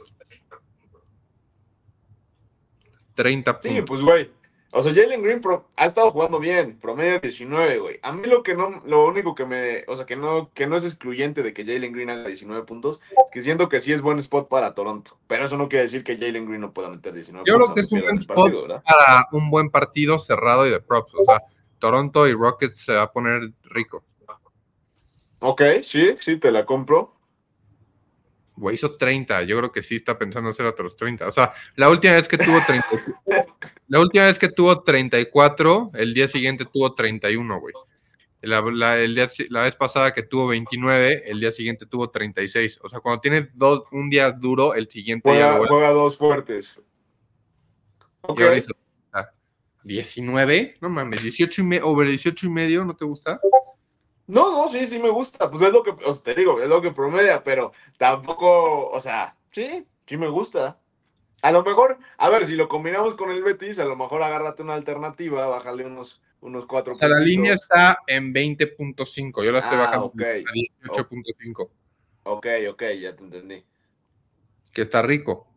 30 3.16 3.60
puntos. 3.60 3.72
Sí, 3.72 3.82
pues 3.82 4.02
güey. 4.02 4.32
O 4.76 4.82
sea, 4.82 4.92
Jalen 4.92 5.22
Green 5.22 5.40
pro- 5.40 5.68
ha 5.76 5.86
estado 5.86 6.10
jugando 6.10 6.40
bien, 6.40 6.80
promedio 6.80 7.20
19, 7.20 7.78
güey. 7.78 8.00
A 8.02 8.12
mí 8.12 8.26
lo 8.28 8.42
que 8.42 8.56
no, 8.56 8.82
lo 8.88 9.06
único 9.06 9.36
que 9.36 9.46
me, 9.46 9.84
o 9.88 9.96
sea, 9.96 10.08
que 10.08 10.16
no, 10.16 10.50
que 10.56 10.66
no 10.66 10.76
es 10.76 10.84
excluyente 10.84 11.44
de 11.44 11.54
que 11.54 11.64
Jalen 11.64 11.94
Green 11.94 12.10
haga 12.10 12.28
19 12.28 12.64
puntos, 12.66 13.00
que 13.32 13.44
siento 13.44 13.70
que 13.70 13.82
sí 13.82 13.94
es 13.94 14.02
buen 14.02 14.18
spot 14.18 14.50
para 14.50 14.74
Toronto. 14.74 15.18
Pero 15.28 15.46
eso 15.46 15.58
no 15.58 15.70
quiere 15.70 15.84
decir 15.86 16.04
que 16.04 16.18
Jalen 16.18 16.48
Green 16.48 16.62
no 16.62 16.74
pueda 16.74 16.90
meter 16.90 17.14
19 17.14 17.46
Yo 17.48 17.54
creo 17.56 17.68
puntos. 17.68 17.76
que 17.76 17.82
es 17.98 18.02
un 18.02 18.08
buen 18.08 18.18
spot. 18.18 18.82
para 18.84 19.28
un 19.32 19.50
buen 19.52 19.70
partido 19.70 20.18
cerrado 20.18 20.66
y 20.66 20.72
de 20.72 20.80
props. 20.82 21.14
O 21.14 21.24
sea, 21.24 21.44
Toronto 21.78 22.28
y 22.28 22.34
Rockets 22.34 22.78
se 22.86 22.94
va 22.94 23.04
a 23.04 23.12
poner 23.12 23.52
rico. 23.66 24.04
Ok, 25.40 25.62
sí, 25.84 26.16
sí, 26.20 26.38
te 26.38 26.52
la 26.52 26.66
compro. 26.66 27.13
Güey, 28.64 28.76
hizo 28.76 28.96
30. 28.96 29.44
Yo 29.44 29.58
creo 29.58 29.72
que 29.74 29.84
sí 29.84 29.96
está 29.98 30.18
pensando 30.18 30.50
hacer 30.50 30.66
otros 30.66 30.96
30. 30.96 31.28
O 31.28 31.34
sea, 31.34 31.52
la 31.76 31.90
última 31.90 32.14
vez 32.14 32.30
que 32.30 32.38
tuvo 32.38 32.62
30, 32.66 32.88
la 33.90 34.00
última 34.00 34.26
vez 34.26 34.40
que 34.40 34.48
tuvo 34.48 34.82
34, 34.82 35.92
el 35.96 36.14
día 36.14 36.30
siguiente 36.30 36.64
tuvo 36.72 36.96
31, 36.96 37.60
güey. 37.60 37.74
La, 38.40 38.62
la- 38.62 38.98
el 39.00 39.16
día- 39.16 39.28
la 39.50 39.64
vez 39.64 39.76
pasada 39.76 40.14
que 40.14 40.24
tuvo 40.24 40.48
29, 40.48 41.24
el 41.30 41.42
día 41.42 41.52
siguiente 41.52 41.86
tuvo 41.86 42.10
36. 42.10 42.80
O 42.84 42.88
sea, 42.88 43.02
cuando 43.02 43.20
tiene 43.20 43.50
dos, 43.54 43.84
un 43.92 44.10
día 44.10 44.32
duro, 44.32 44.74
el 44.76 44.88
siguiente 44.90 45.28
Juega, 45.30 45.58
juega 45.68 45.90
dos 45.90 46.18
fuertes. 46.18 46.80
Ok. 48.22 48.40
y 48.40 48.44
ahora 48.44 48.58
hizo, 48.58 48.74
ah, 49.12 49.30
19, 49.84 50.78
no 50.80 50.88
mames, 50.88 51.22
18 51.22 51.62
y 51.62 51.66
medio, 51.66 51.88
over 51.90 52.08
18 52.08 52.46
y 52.46 52.50
medio, 52.50 52.86
¿no 52.86 52.96
te 52.96 53.04
gusta? 53.04 53.42
No, 54.28 54.52
no, 54.52 54.72
sí, 54.72 54.88
sí 54.88 55.00
me 55.00 55.10
gusta. 55.10 55.50
Pues 55.50 55.62
es 55.62 55.72
lo 55.72 55.84
que, 55.84 55.92
o 55.92 56.14
sea, 56.14 56.24
te 56.24 56.36
digo, 56.36 56.62
es 56.62 56.70
lo 56.70 56.82
que 56.82 56.92
promedia, 56.92 57.44
pero 57.44 57.74
tampoco, 57.98 58.90
o 58.90 59.00
sea, 59.00 59.36
sí, 59.52 59.86
sí 60.06 60.18
me 60.18 60.28
gusta. 60.28 60.80
A 61.42 61.52
lo 61.52 61.64
mejor, 61.64 61.98
a 62.18 62.30
ver, 62.30 62.46
si 62.46 62.56
lo 62.56 62.70
combinamos 62.70 63.16
con 63.16 63.30
el 63.30 63.44
Betis, 63.44 63.78
a 63.80 63.86
lo 63.86 63.98
mejor 63.98 64.24
agárrate 64.24 64.62
una 64.64 64.76
alternativa, 64.76 65.48
bájale 65.48 65.86
unos, 65.86 66.22
unos 66.40 66.66
cuatro 66.66 66.94
O 66.94 66.96
sea, 66.96 67.10
la 67.10 67.20
línea 67.20 67.54
está 67.54 68.00
en 68.08 68.34
20.5, 68.34 69.44
yo 69.44 69.52
la 69.52 69.60
estoy 69.60 69.78
Ah, 69.78 69.82
bajando 69.82 70.06
ok. 70.06 70.22
a 70.22 70.54
18.5, 70.54 71.70
Ok, 72.24 72.48
ok, 72.70 72.84
ya 73.02 73.14
te 73.16 73.24
entendí. 73.24 73.66
que 74.74 74.84
está 74.84 75.02
rico. 75.02 75.48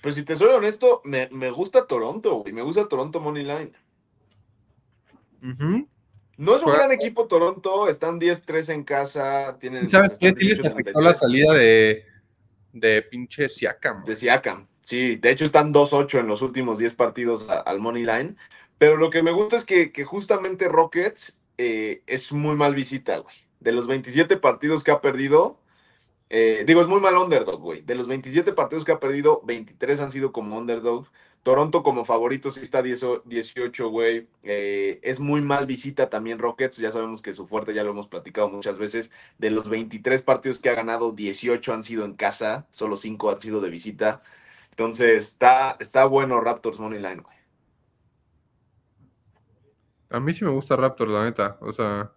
Pero 0.00 0.14
si 0.14 0.22
te 0.24 0.36
soy 0.36 0.48
honesto, 0.50 1.00
me, 1.04 1.28
me 1.30 1.50
gusta 1.50 1.86
Toronto, 1.86 2.36
güey. 2.36 2.52
Me 2.52 2.62
gusta 2.62 2.88
Toronto 2.88 3.20
Money 3.20 3.44
Line. 3.44 3.72
No 6.38 6.56
es 6.56 6.62
un 6.62 6.72
gran 6.72 6.90
equipo 6.92 7.26
Toronto, 7.26 7.88
están 7.88 8.18
10-3 8.18 8.70
en 8.70 8.84
casa, 8.84 9.56
tienen... 9.60 9.84
¿Y 9.84 9.86
¿Sabes 9.86 10.16
qué? 10.18 10.32
Sí 10.32 10.44
les 10.44 10.60
18-33. 10.62 10.66
afectó 10.72 11.00
la 11.00 11.14
salida 11.14 11.52
de, 11.52 12.04
de 12.72 13.02
pinche 13.02 13.48
Siakam. 13.48 14.04
de 14.04 14.16
Siakam. 14.16 14.66
Sí, 14.82 15.16
de 15.16 15.30
hecho 15.30 15.44
están 15.44 15.72
2-8 15.72 16.20
en 16.20 16.26
los 16.26 16.42
últimos 16.42 16.78
10 16.78 16.94
partidos 16.94 17.48
a- 17.48 17.60
al 17.60 17.78
Money 17.80 18.04
Line. 18.04 18.36
Pero 18.78 18.96
lo 18.96 19.10
que 19.10 19.22
me 19.22 19.30
gusta 19.30 19.56
es 19.56 19.64
que, 19.64 19.92
que 19.92 20.04
justamente 20.04 20.68
Rockets 20.68 21.38
eh, 21.58 22.02
es 22.06 22.32
muy 22.32 22.56
mal 22.56 22.74
visita, 22.74 23.18
güey. 23.18 23.36
De 23.60 23.70
los 23.70 23.86
27 23.86 24.36
partidos 24.38 24.82
que 24.82 24.90
ha 24.90 25.00
perdido, 25.00 25.60
eh, 26.30 26.64
digo, 26.66 26.80
es 26.80 26.88
muy 26.88 27.00
mal 27.00 27.16
underdog, 27.16 27.60
güey. 27.60 27.82
De 27.82 27.94
los 27.94 28.08
27 28.08 28.52
partidos 28.54 28.84
que 28.84 28.90
ha 28.92 28.98
perdido, 28.98 29.40
23 29.44 30.00
han 30.00 30.10
sido 30.10 30.32
como 30.32 30.58
underdog. 30.58 31.06
Toronto 31.42 31.82
como 31.82 32.04
favorito 32.04 32.52
sí 32.52 32.60
está 32.60 32.82
10 32.82 33.04
18, 33.24 33.88
güey. 33.88 34.28
Eh, 34.44 35.00
es 35.02 35.18
muy 35.18 35.40
mal 35.40 35.66
visita 35.66 36.08
también 36.08 36.38
Rockets. 36.38 36.76
Ya 36.76 36.92
sabemos 36.92 37.20
que 37.20 37.34
su 37.34 37.46
fuerte 37.48 37.74
ya 37.74 37.82
lo 37.82 37.90
hemos 37.90 38.06
platicado 38.06 38.48
muchas 38.48 38.78
veces. 38.78 39.10
De 39.38 39.50
los 39.50 39.68
23 39.68 40.22
partidos 40.22 40.60
que 40.60 40.70
ha 40.70 40.74
ganado, 40.74 41.12
18 41.12 41.74
han 41.74 41.82
sido 41.82 42.04
en 42.04 42.14
casa, 42.14 42.68
solo 42.70 42.96
5 42.96 43.30
han 43.30 43.40
sido 43.40 43.60
de 43.60 43.70
visita. 43.70 44.22
Entonces, 44.70 45.24
está, 45.24 45.76
está 45.80 46.04
bueno 46.04 46.40
Raptors 46.40 46.78
Money 46.78 47.00
Line, 47.00 47.22
güey. 47.22 47.36
A 50.10 50.20
mí 50.20 50.32
sí 50.34 50.44
me 50.44 50.50
gusta 50.50 50.76
Raptors, 50.76 51.10
la 51.10 51.24
neta. 51.24 51.56
O 51.60 51.72
sea, 51.72 52.12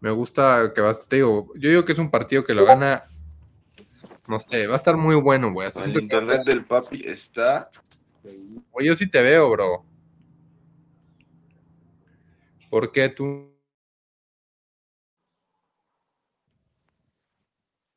me 0.00 0.10
gusta 0.10 0.72
que 0.74 0.80
vas, 0.80 1.06
te 1.06 1.16
digo, 1.16 1.52
yo 1.56 1.68
digo 1.68 1.84
que 1.84 1.92
es 1.92 1.98
un 1.98 2.10
partido 2.10 2.44
que 2.44 2.54
lo 2.54 2.64
gana, 2.64 3.02
no 4.26 4.38
sé, 4.38 4.66
va 4.66 4.74
a 4.74 4.76
estar 4.76 4.96
muy 4.96 5.16
bueno, 5.16 5.52
güey. 5.52 5.68
El 5.84 6.00
internet 6.00 6.44
del 6.44 6.64
papi 6.64 7.02
está. 7.04 7.70
Güey, 8.72 8.86
yo 8.86 8.94
sí 8.94 9.08
te 9.08 9.22
veo, 9.22 9.50
bro. 9.50 9.84
¿Por 12.70 12.92
qué 12.92 13.08
tú? 13.08 13.54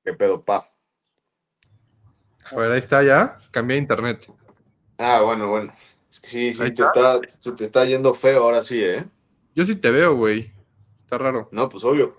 ¿Qué 0.04 0.14
pedo, 0.14 0.44
pa? 0.44 0.72
A 2.52 2.56
ver, 2.56 2.72
ahí 2.72 2.80
está 2.80 3.04
ya. 3.04 3.38
Cambié 3.52 3.76
de 3.76 3.82
internet. 3.82 4.32
Ah, 4.98 5.22
bueno, 5.22 5.48
bueno. 5.50 5.74
Es 6.10 6.20
que 6.20 6.28
sí, 6.28 6.54
sí, 6.54 6.74
te 6.74 6.84
está, 6.84 7.20
se 7.28 7.52
te 7.52 7.64
está 7.64 7.86
yendo 7.86 8.14
feo 8.14 8.44
ahora 8.44 8.64
sí, 8.64 8.84
¿eh? 8.84 9.06
Yo 9.56 9.66
sí 9.66 9.76
te 9.76 9.92
veo, 9.92 10.16
güey. 10.16 10.52
Está 11.04 11.18
raro. 11.18 11.50
No, 11.52 11.70
pues 11.70 11.84
obvio. 11.84 12.18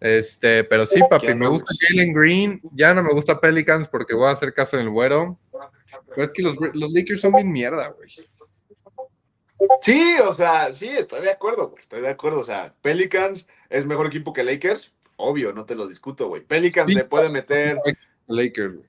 Este, 0.00 0.64
pero 0.64 0.86
sí, 0.86 1.00
papi, 1.08 1.34
me 1.34 1.48
gusta 1.48 1.74
Jalen 1.80 2.12
Green. 2.12 2.60
Ya 2.72 2.94
no 2.94 3.02
me 3.02 3.12
gusta 3.12 3.40
Pelicans 3.40 3.88
porque 3.88 4.14
voy 4.14 4.28
a 4.28 4.32
hacer 4.32 4.54
caso 4.54 4.76
en 4.76 4.84
el 4.84 4.90
güero. 4.90 5.38
Pero 6.08 6.22
es 6.22 6.32
que 6.32 6.42
los, 6.42 6.56
los 6.74 6.92
Lakers 6.92 7.20
son 7.20 7.32
bien 7.32 7.50
mierda, 7.52 7.88
güey. 7.88 8.08
Sí, 9.82 10.14
o 10.24 10.32
sea, 10.34 10.72
sí, 10.72 10.88
estoy 10.88 11.22
de 11.22 11.30
acuerdo, 11.32 11.68
güey. 11.70 11.80
Estoy 11.80 12.00
de 12.00 12.08
acuerdo. 12.08 12.40
O 12.40 12.44
sea, 12.44 12.74
Pelicans 12.80 13.48
es 13.68 13.86
mejor 13.86 14.06
equipo 14.06 14.32
que 14.32 14.44
Lakers. 14.44 14.94
Obvio, 15.16 15.52
no 15.52 15.66
te 15.66 15.74
lo 15.74 15.86
discuto, 15.88 16.28
güey. 16.28 16.42
Pelicans 16.42 16.88
Sí. 16.88 16.94
le 16.94 17.04
puede 17.04 17.28
meter. 17.28 17.78
Lakers, 18.26 18.74
güey. 18.76 18.88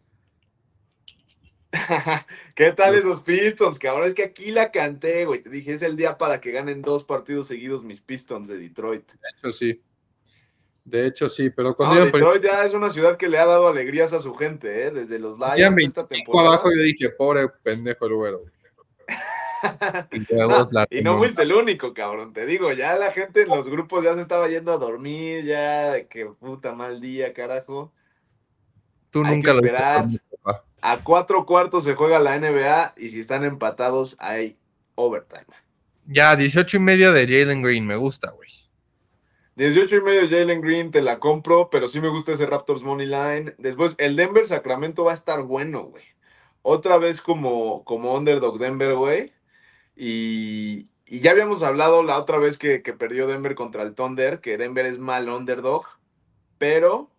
¿Qué 2.56 2.72
tal 2.72 2.96
esos 2.96 3.22
Pistons? 3.22 3.78
Que 3.78 3.88
ahora 3.88 4.08
es 4.08 4.14
que 4.14 4.24
aquí 4.24 4.52
la 4.52 4.72
canté, 4.72 5.26
güey. 5.26 5.42
Te 5.42 5.50
dije, 5.50 5.74
es 5.74 5.82
el 5.82 5.96
día 5.96 6.18
para 6.18 6.42
que 6.42 6.52
ganen 6.52 6.82
dos 6.82 7.04
partidos 7.04 7.48
seguidos 7.48 7.84
mis 7.84 8.02
Pistons 8.02 8.48
de 8.48 8.58
Detroit. 8.58 9.08
De 9.12 9.30
hecho, 9.36 9.52
sí. 9.52 9.82
De 10.90 11.06
hecho, 11.06 11.30
sí, 11.30 11.52
pero 11.52 11.70
No, 11.70 11.76
cuando 11.76 11.96
iban 11.96 12.12
Detroit 12.12 12.44
ya 12.44 12.66
es 12.66 12.74
una 12.74 12.90
ciudad 12.90 13.16
que 13.16 13.30
le 13.30 13.38
ha 13.38 13.46
dado 13.46 13.68
alegrías 13.68 14.12
a 14.14 14.20
su 14.20 14.34
gente, 14.34 14.88
¿eh? 14.88 14.92
Desde 14.92 15.20
los 15.20 15.38
Lions 15.38 15.60
esta 15.60 16.02
25 16.02 16.08
temporada. 16.08 16.48
abajo, 16.48 16.70
yo 16.76 16.82
dije, 16.82 17.10
pobre 17.10 17.48
pendejo 17.64 18.06
el 18.08 18.14
güero. 18.14 18.42
No, 20.32 20.66
y 20.90 21.02
no 21.02 21.18
fuiste 21.18 21.42
el 21.42 21.52
único, 21.52 21.94
cabrón. 21.94 22.32
Te 22.32 22.46
digo, 22.46 22.72
ya 22.72 22.96
la 22.96 23.12
gente 23.12 23.42
en 23.42 23.50
los 23.50 23.68
grupos 23.68 24.06
ya 24.06 24.16
se 24.16 24.22
estaba 24.22 24.48
yendo 24.48 24.72
a 24.72 24.78
dormir, 24.78 25.44
ya 25.44 25.92
de 25.92 26.08
que 26.08 26.28
puta 26.28 26.74
mal 26.74 27.02
día, 27.02 27.34
carajo. 27.34 27.92
Tú 29.10 29.22
hay 29.26 29.36
nunca 29.36 29.52
que 29.52 29.58
lo 29.58 29.66
esperar. 29.66 30.06
A 30.80 31.04
cuatro 31.04 31.46
cuartos 31.46 31.84
se 31.84 31.96
juega 31.96 32.20
la 32.20 32.40
NBA 32.40 32.94
y 32.96 33.10
si 33.10 33.20
están 33.20 33.44
empatados 33.44 34.16
hay 34.20 34.58
overtime. 34.96 35.44
Ya, 36.06 36.38
18 36.38 36.78
y 36.78 36.80
medio 36.80 37.12
de 37.12 37.28
Jalen 37.28 37.62
Green, 37.62 37.86
me 37.86 37.98
gusta, 37.98 38.32
güey. 38.32 38.50
18 39.60 39.98
y 39.98 40.02
medio 40.02 40.30
Jalen 40.30 40.62
Green, 40.62 40.90
te 40.90 41.02
la 41.02 41.20
compro, 41.20 41.70
pero 41.70 41.90
sí 41.90 42.00
me 42.00 42.08
gusta 42.08 42.32
ese 42.32 42.46
Raptors 42.46 42.82
Money 42.82 43.08
Line. 43.08 43.56
Después, 43.58 43.94
el 43.98 44.16
Denver 44.16 44.48
Sacramento 44.48 45.04
va 45.04 45.12
a 45.12 45.16
estar 45.16 45.44
bueno, 45.44 45.84
güey. 45.84 46.06
Otra 46.62 46.98
vez 46.98 47.22
como, 47.22 47.84
como 47.84 48.16
underdog 48.16 48.58
Denver, 48.58 48.96
güey. 48.96 49.34
Y, 49.98 50.90
y 51.06 51.20
ya 51.20 51.32
habíamos 51.32 51.62
hablado 51.62 52.04
la 52.04 52.18
otra 52.18 52.38
vez 52.38 52.58
que, 52.58 52.82
que 52.82 52.94
perdió 52.94 53.28
Denver 53.28 53.54
contra 53.54 53.84
el 53.84 53.96
Thunder, 53.96 54.40
que 54.40 54.58
Denver 54.58 54.86
es 54.86 54.98
mal 54.98 55.28
underdog, 55.28 55.84
pero, 56.58 57.12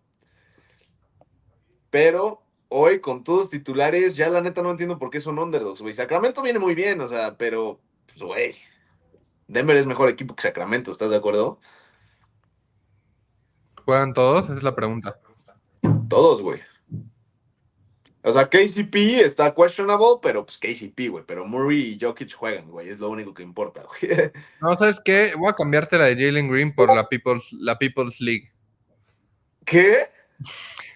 pero 1.91 2.41
hoy 2.69 3.01
con 3.01 3.23
todos 3.23 3.51
titulares, 3.51 4.15
ya 4.15 4.29
la 4.29 4.41
neta 4.41 4.63
no 4.63 4.71
entiendo 4.71 4.97
por 4.97 5.11
qué 5.11 5.21
son 5.21 5.37
underdogs, 5.37 5.83
güey. 5.83 5.93
Sacramento 5.93 6.41
viene 6.41 6.57
muy 6.57 6.73
bien, 6.73 7.01
o 7.01 7.07
sea, 7.07 7.37
pero, 7.37 7.79
pues, 8.07 8.19
güey. 8.23 8.55
Denver 9.47 9.75
es 9.77 9.85
mejor 9.85 10.09
equipo 10.09 10.35
que 10.35 10.41
Sacramento, 10.41 10.91
¿estás 10.91 11.11
de 11.11 11.17
acuerdo? 11.17 11.59
¿Juegan 13.85 14.13
todos? 14.13 14.45
Esa 14.45 14.55
es 14.55 14.63
la 14.63 14.75
pregunta. 14.75 15.19
Todos, 16.09 16.41
güey. 16.41 16.59
O 18.23 18.31
sea, 18.31 18.47
KCP 18.47 18.95
está 19.23 19.53
questionable, 19.55 20.19
pero 20.21 20.45
pues 20.45 20.57
KCP, 20.59 21.09
güey. 21.09 21.23
Pero 21.25 21.45
Murray 21.45 21.93
y 21.93 21.99
Jokic 21.99 22.33
juegan, 22.33 22.69
güey. 22.69 22.89
Es 22.89 22.99
lo 22.99 23.09
único 23.09 23.33
que 23.33 23.41
importa, 23.41 23.81
güey. 23.83 24.31
No, 24.61 24.77
¿sabes 24.77 24.99
qué? 25.03 25.31
Voy 25.37 25.49
a 25.49 25.53
cambiarte 25.53 25.97
la 25.97 26.05
de 26.05 26.15
Jalen 26.15 26.49
Green 26.49 26.75
por 26.75 26.93
la 26.93 27.07
People's, 27.07 27.51
la 27.53 27.77
People's 27.77 28.19
League. 28.19 28.51
¿Qué? 29.65 29.97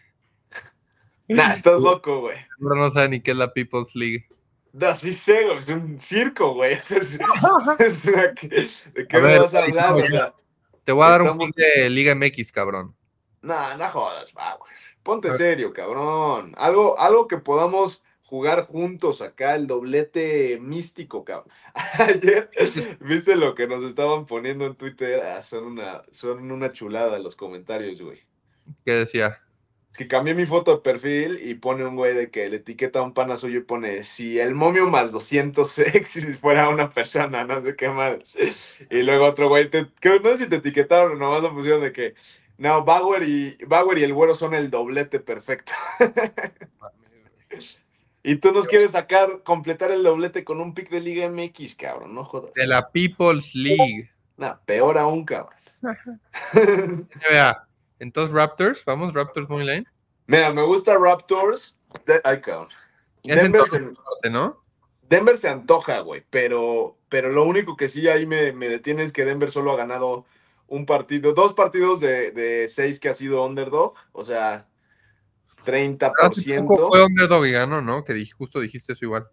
Nah, 1.28 1.54
estás 1.54 1.82
loco, 1.82 2.21
güey. 2.21 2.38
Ahora 2.62 2.82
no 2.82 2.91
sabe 2.91 3.10
ni 3.10 3.19
qué 3.19 3.32
es 3.32 3.38
la 3.38 3.52
People's 3.52 3.95
League. 3.95 4.28
No, 4.74 4.93
sí 4.93 5.12
sé, 5.12 5.43
güey. 5.43 5.58
Es 5.58 5.69
un 5.69 6.00
circo, 6.00 6.54
güey. 6.54 6.76
¿De 8.93 9.08
qué 9.08 9.17
A 9.17 9.19
me 9.21 9.28
ver, 9.28 9.41
vas 9.41 9.56
a 9.56 9.63
hablar? 9.63 9.93
O 9.93 10.08
sea, 10.08 10.36
Te 10.86 10.91
voy 10.91 11.06
a 11.06 11.10
dar 11.10 11.24
un 11.24 11.38
pick 11.39 11.56
de 11.56 11.89
Liga 11.89 12.13
MX, 12.13 12.52
cabrón. 12.52 12.95
nah, 13.41 13.76
no 13.76 13.89
jodas, 13.89 14.34
va, 14.38 14.56
güey. 14.56 14.71
Ponte 15.02 15.32
serio, 15.34 15.74
cabrón. 15.74 16.54
Algo, 16.58 16.98
algo 16.98 17.28
que 17.28 17.38
podamos 17.38 18.04
jugar 18.24 18.65
juntos 18.65 19.21
acá, 19.21 19.56
el 19.56 19.67
doblete 19.67 20.60
místico, 20.60 21.26
cabrón. 21.26 21.52
Ayer, 22.00 22.50
¿viste 23.02 23.36
lo 23.36 23.56
que 23.56 23.67
nos 23.67 23.84
estaban 23.84 24.26
poniendo 24.28 24.65
en 24.65 24.76
Twitter? 24.76 25.21
Ah, 25.21 25.41
son 25.41 25.65
una, 25.65 26.04
son 26.12 26.52
una 26.52 26.71
chulada 26.71 27.17
los 27.19 27.36
comentarios, 27.36 28.02
güey. 28.02 28.24
¿Qué 28.84 28.91
decía? 28.93 29.41
Que 29.97 30.08
cambié 30.08 30.34
mi 30.34 30.45
foto 30.45 30.75
de 30.75 30.81
perfil 30.81 31.39
y 31.43 31.55
pone 31.55 31.86
un 31.86 31.95
güey 31.95 32.13
de 32.13 32.29
que 32.29 32.49
le 32.49 32.58
etiqueta 32.58 32.99
a 32.99 33.03
un 33.03 33.13
pana 33.13 33.38
suyo 33.38 33.60
y 33.60 33.63
pone 33.63 34.03
si 34.03 34.39
el 34.39 34.53
momio 34.53 34.88
más 34.88 35.12
200 35.12 35.79
ex 35.79 36.10
si 36.10 36.21
fuera 36.34 36.69
una 36.69 36.91
persona, 36.91 37.43
no 37.45 37.62
sé 37.62 37.75
qué 37.75 37.89
más. 37.89 38.36
Y 38.89 39.03
luego 39.03 39.25
otro 39.25 39.49
güey, 39.49 39.69
te, 39.69 39.88
que 39.99 40.19
no 40.19 40.31
sé 40.31 40.45
si 40.45 40.49
te 40.49 40.58
etiquetaron 40.58 41.13
o 41.13 41.15
nomás 41.15 41.41
lo 41.41 41.53
pusieron 41.53 41.81
de 41.81 41.91
que 41.91 42.15
no, 42.58 42.84
Bauer 42.84 43.23
y, 43.23 43.58
Bauer 43.65 43.97
y 43.97 44.03
el 44.03 44.13
güero 44.13 44.36
son 44.36 44.53
el 44.53 44.69
doblete 44.69 45.19
perfecto. 45.19 45.71
Y 48.27 48.38
tú 48.38 48.51
nos 48.51 48.67
quieres 48.67 48.93
sacar, 48.93 49.43
completar 49.43 49.91
el 49.91 50.01
doblete 50.01 50.43
con 50.43 50.60
un 50.60 50.73
pick 50.73 50.89
de 50.89 50.99
Liga 50.99 51.29
MX, 51.29 51.75
cabrón, 51.75 52.15
no 52.15 52.23
jodas. 52.23 52.55
De 52.55 52.65
la 52.65 52.89
People's 52.89 53.53
League. 53.53 54.10
Nah, 54.36 54.55
peor 54.65 54.97
aún, 54.97 55.23
cabrón. 55.23 55.53
Entonces, 58.06 58.32
Raptors. 58.32 58.86
Vamos, 58.86 59.13
Raptors 59.15 59.50
Money 59.50 59.65
Line. 59.68 59.86
Mira, 60.28 60.54
me 60.54 60.63
gusta 60.63 60.96
Raptors. 60.96 61.78
De- 62.06 62.22
ay, 62.24 62.39
cabrón. 62.39 62.70
Es 63.24 63.36
Denver 63.36 63.62
se- 63.63 64.30
¿no? 64.30 64.63
Denver 65.10 65.38
se 65.38 65.50
antoja, 65.50 66.00
güey, 66.02 66.24
pero, 66.30 66.98
pero 67.10 67.32
lo 67.32 67.44
único 67.44 67.76
que 67.76 67.88
sí 67.88 68.08
ahí 68.08 68.26
me, 68.26 68.52
me 68.52 68.70
detiene 68.70 69.04
es 69.04 69.12
que 69.12 69.26
Denver 69.26 69.50
solo 69.50 69.72
ha 69.72 69.76
ganado 69.76 70.26
un 70.68 70.86
partido, 70.86 71.34
dos 71.34 71.54
partidos 71.54 72.00
de, 72.00 72.32
de 72.32 72.68
seis 72.68 73.00
que 73.00 73.10
ha 73.10 73.13
sido 73.13 73.46
underdog, 73.46 73.94
o 74.12 74.24
sea, 74.24 74.68
Hace 75.58 75.72
30%. 75.72 76.68
poco 76.68 76.89
fue 76.89 77.04
underdog 77.04 77.46
y 77.46 77.52
ganó, 77.52 77.82
¿no? 77.82 78.04
Que 78.04 78.24
justo 78.38 78.60
dijiste 78.60 78.94
eso 78.94 79.06
igual. 79.06 79.28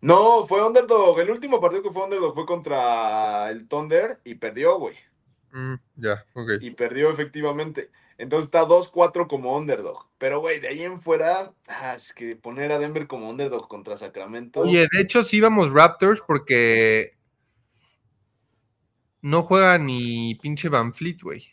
No, 0.00 0.46
fue 0.46 0.64
underdog. 0.66 1.18
El 1.20 1.30
último 1.30 1.60
partido 1.60 1.82
que 1.82 1.90
fue 1.90 2.04
underdog 2.04 2.34
fue 2.34 2.46
contra 2.46 3.50
el 3.50 3.68
Thunder 3.68 4.20
y 4.24 4.34
perdió, 4.36 4.78
güey. 4.78 4.96
Mm, 5.52 5.74
ya, 5.96 6.24
ok. 6.34 6.50
Y 6.60 6.70
perdió 6.72 7.10
efectivamente. 7.10 7.90
Entonces 8.18 8.46
está 8.46 8.66
2-4 8.66 9.28
como 9.28 9.56
underdog. 9.56 10.08
Pero, 10.18 10.40
güey, 10.40 10.58
de 10.58 10.68
ahí 10.68 10.82
en 10.82 11.00
fuera, 11.00 11.54
ah, 11.68 11.94
es 11.94 12.12
que 12.12 12.34
poner 12.34 12.72
a 12.72 12.78
Denver 12.80 13.06
como 13.06 13.30
underdog 13.30 13.68
contra 13.68 13.96
Sacramento. 13.96 14.60
Oye, 14.60 14.86
de 14.90 15.00
hecho 15.00 15.22
sí 15.22 15.40
vamos 15.40 15.70
Raptors 15.70 16.20
porque 16.20 17.16
no 19.22 19.44
juega 19.44 19.78
ni 19.78 20.34
pinche 20.34 20.68
Van 20.68 20.92
Fleet, 20.92 21.18
güey. 21.22 21.46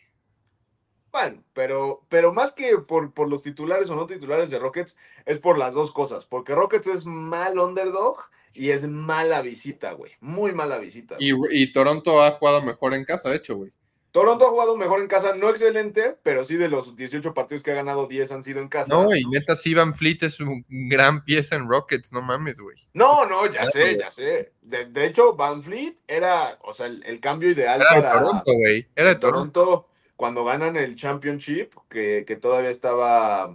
Bueno, 1.12 1.44
pero, 1.54 2.04
pero 2.08 2.34
más 2.34 2.52
que 2.52 2.76
por, 2.78 3.14
por 3.14 3.30
los 3.30 3.42
titulares 3.42 3.88
o 3.88 3.96
no 3.96 4.06
titulares 4.06 4.50
de 4.50 4.58
Rockets, 4.58 4.98
es 5.24 5.38
por 5.38 5.56
las 5.56 5.72
dos 5.72 5.92
cosas. 5.92 6.26
Porque 6.26 6.54
Rockets 6.54 6.88
es 6.88 7.06
mal 7.06 7.58
underdog 7.58 8.18
y 8.52 8.70
es 8.70 8.86
mala 8.88 9.40
visita, 9.40 9.92
güey. 9.92 10.12
Muy 10.20 10.52
mala 10.52 10.78
visita. 10.78 11.16
Y, 11.20 11.32
y 11.52 11.72
Toronto 11.72 12.20
ha 12.22 12.32
jugado 12.32 12.60
mejor 12.60 12.92
en 12.92 13.04
casa, 13.04 13.30
de 13.30 13.36
hecho, 13.36 13.56
güey. 13.56 13.72
Toronto 14.16 14.46
ha 14.46 14.48
jugado 14.48 14.78
mejor 14.78 15.00
en 15.00 15.08
casa, 15.08 15.34
no 15.36 15.50
excelente, 15.50 16.16
pero 16.22 16.42
sí 16.42 16.56
de 16.56 16.70
los 16.70 16.96
18 16.96 17.34
partidos 17.34 17.62
que 17.62 17.72
ha 17.72 17.74
ganado, 17.74 18.06
10 18.06 18.32
han 18.32 18.42
sido 18.42 18.60
en 18.62 18.68
casa. 18.68 18.94
No, 18.94 19.14
y 19.14 19.22
neta, 19.26 19.54
sí, 19.56 19.74
Van 19.74 19.94
Fleet 19.94 20.22
es 20.22 20.40
un 20.40 20.64
gran 20.68 21.22
pieza 21.22 21.54
en 21.54 21.68
Rockets, 21.68 22.14
no 22.14 22.22
mames, 22.22 22.58
güey. 22.58 22.78
No, 22.94 23.26
no, 23.26 23.46
ya 23.46 23.66
sé, 23.66 23.98
ya 23.98 24.10
sé. 24.10 24.54
De, 24.62 24.86
de 24.86 25.04
hecho, 25.04 25.36
Van 25.36 25.62
Fleet 25.62 25.98
era, 26.08 26.58
o 26.62 26.72
sea, 26.72 26.86
el, 26.86 27.04
el 27.04 27.20
cambio 27.20 27.50
ideal 27.50 27.78
Era 27.82 27.90
para 27.90 28.12
Toronto, 28.14 28.52
güey. 28.54 28.86
Era 28.96 29.10
de 29.10 29.16
Toronto. 29.16 29.60
Toronto 29.60 29.88
cuando 30.16 30.46
ganan 30.46 30.76
el 30.76 30.96
Championship, 30.96 31.74
que, 31.90 32.24
que 32.26 32.36
todavía 32.36 32.70
estaba, 32.70 33.54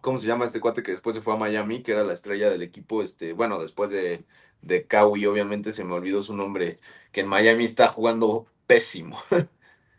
¿cómo 0.00 0.18
se 0.18 0.26
llama 0.26 0.46
este 0.46 0.60
cuate 0.60 0.82
que 0.82 0.92
después 0.92 1.14
se 1.14 1.20
fue 1.20 1.34
a 1.34 1.36
Miami, 1.36 1.82
que 1.82 1.92
era 1.92 2.04
la 2.04 2.14
estrella 2.14 2.48
del 2.48 2.62
equipo, 2.62 3.02
este, 3.02 3.34
bueno, 3.34 3.60
después 3.60 3.90
de, 3.90 4.24
de 4.62 4.86
Kawhi, 4.86 5.26
obviamente 5.26 5.72
se 5.72 5.84
me 5.84 5.92
olvidó 5.92 6.22
su 6.22 6.34
nombre, 6.34 6.78
que 7.12 7.20
en 7.20 7.28
Miami 7.28 7.66
está 7.66 7.88
jugando 7.88 8.46
pésimo. 8.66 9.22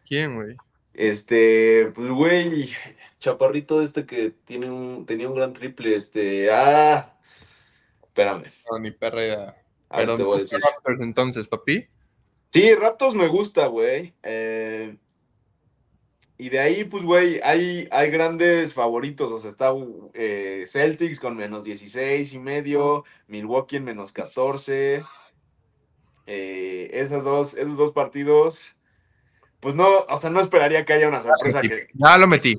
¿Quién, 0.08 0.36
güey? 0.36 0.56
Este, 0.94 1.92
pues 1.94 2.10
güey, 2.10 2.70
chaparrito 3.20 3.82
este 3.82 4.06
que 4.06 4.32
tiene 4.32 4.70
un, 4.70 5.06
tenía 5.06 5.28
un 5.28 5.36
gran 5.36 5.54
triple, 5.54 5.96
este, 5.96 6.50
ah, 6.52 7.18
espérame, 8.04 8.46
No, 8.72 8.80
ni 8.80 8.92
perra 8.92 9.56
ahora 9.90 10.06
Pero 10.06 10.16
te 10.16 10.24
voy 10.24 10.38
a 10.38 10.42
decir. 10.42 10.60
Raptors 10.60 11.02
entonces, 11.02 11.48
papi. 11.48 11.88
Sí, 12.54 12.74
Raptors 12.74 13.16
me 13.16 13.28
gusta, 13.28 13.68
güey. 13.68 14.14
Eh, 14.24 14.96
y 16.38 16.50
de 16.50 16.60
ahí, 16.60 16.84
pues, 16.84 17.04
güey, 17.04 17.40
hay, 17.44 17.88
hay 17.92 18.10
grandes 18.10 18.74
favoritos. 18.74 19.32
O 19.32 19.38
sea, 19.38 19.50
está 19.50 19.74
eh, 20.14 20.66
Celtics 20.68 21.20
con 21.20 21.36
menos 21.36 21.66
16 21.66 22.34
y 22.34 22.40
medio, 22.40 23.04
Milwaukee 23.28 23.78
en 23.78 23.86
menos 23.86 24.12
14. 24.12 25.04
Eh, 26.28 26.90
esas 26.94 27.24
dos, 27.24 27.56
esos 27.56 27.78
dos 27.78 27.92
partidos, 27.92 28.76
pues 29.66 29.74
no, 29.74 30.02
o 30.08 30.18
sea, 30.18 30.30
no 30.30 30.42
esperaría 30.42 30.86
que 30.86 30.94
haya 30.94 31.08
una 31.08 31.24
sorpresa 31.24 31.60
que. 31.60 31.88
Ya 31.96 32.20
lo 32.20 32.28
metí. 32.28 32.54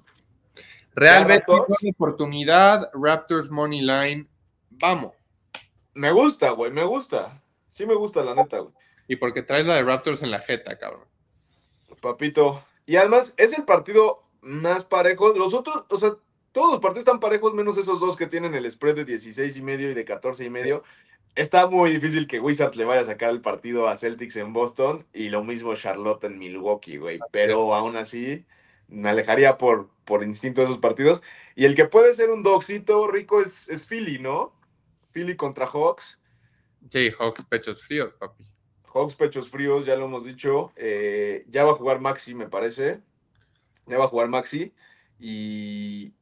Real 0.92 1.22
¿Ya, 1.22 1.28
Betis, 1.28 1.92
oportunidad. 1.94 2.90
Raptors 2.94 3.48
Money 3.48 3.80
Line. 3.80 4.26
Vamos. 4.70 5.12
Me 5.94 6.10
gusta, 6.10 6.50
güey, 6.50 6.72
me 6.72 6.82
gusta. 6.82 7.40
Sí 7.70 7.86
me 7.86 7.94
gusta, 7.94 8.24
la 8.24 8.34
neta, 8.34 8.58
güey. 8.58 8.74
Y 9.06 9.14
porque 9.14 9.44
traes 9.44 9.66
la 9.66 9.76
de 9.76 9.84
Raptors 9.84 10.20
en 10.22 10.32
la 10.32 10.40
jeta, 10.40 10.76
cabrón. 10.80 11.04
Papito. 12.00 12.64
Y 12.86 12.96
además 12.96 13.34
es 13.36 13.56
el 13.56 13.62
partido 13.62 14.24
más 14.40 14.84
parejo. 14.84 15.28
Los 15.28 15.54
otros, 15.54 15.84
o 15.88 15.98
sea, 16.00 16.10
todos 16.50 16.72
los 16.72 16.80
partidos 16.80 17.06
están 17.06 17.20
parejos, 17.20 17.54
menos 17.54 17.78
esos 17.78 18.00
dos 18.00 18.16
que 18.16 18.26
tienen 18.26 18.56
el 18.56 18.68
spread 18.68 18.96
de 18.96 19.04
16 19.04 19.56
y 19.56 19.62
medio 19.62 19.92
y 19.92 19.94
de 19.94 20.04
14 20.04 20.44
y 20.44 20.50
medio. 20.50 20.82
Está 21.36 21.66
muy 21.66 21.92
difícil 21.92 22.26
que 22.26 22.40
Wizards 22.40 22.76
le 22.76 22.86
vaya 22.86 23.02
a 23.02 23.04
sacar 23.04 23.30
el 23.30 23.42
partido 23.42 23.88
a 23.88 23.96
Celtics 23.98 24.36
en 24.36 24.54
Boston 24.54 25.06
y 25.12 25.28
lo 25.28 25.44
mismo 25.44 25.74
Charlotte 25.74 26.24
en 26.24 26.38
Milwaukee, 26.38 26.96
güey. 26.96 27.20
Pero 27.30 27.74
aún 27.74 27.96
así, 27.96 28.46
me 28.88 29.10
alejaría 29.10 29.58
por, 29.58 29.90
por 30.06 30.24
instinto 30.24 30.62
de 30.62 30.68
esos 30.68 30.78
partidos. 30.78 31.22
Y 31.54 31.66
el 31.66 31.74
que 31.74 31.84
puede 31.84 32.14
ser 32.14 32.30
un 32.30 32.42
dogcito 32.42 33.06
rico 33.06 33.42
es, 33.42 33.68
es 33.68 33.86
Philly, 33.86 34.18
¿no? 34.18 34.54
Philly 35.12 35.36
contra 35.36 35.66
Hawks. 35.66 36.18
Sí, 36.90 37.10
Hawks 37.18 37.44
pechos 37.44 37.82
fríos, 37.82 38.14
papi. 38.14 38.44
Hawks 38.94 39.14
pechos 39.14 39.50
fríos, 39.50 39.84
ya 39.84 39.94
lo 39.96 40.06
hemos 40.06 40.24
dicho. 40.24 40.72
Eh, 40.74 41.44
ya 41.48 41.64
va 41.64 41.72
a 41.72 41.76
jugar 41.76 42.00
Maxi, 42.00 42.34
me 42.34 42.48
parece. 42.48 43.02
Ya 43.86 43.98
va 43.98 44.06
a 44.06 44.08
jugar 44.08 44.28
Maxi. 44.28 44.72
Y. 45.18 46.14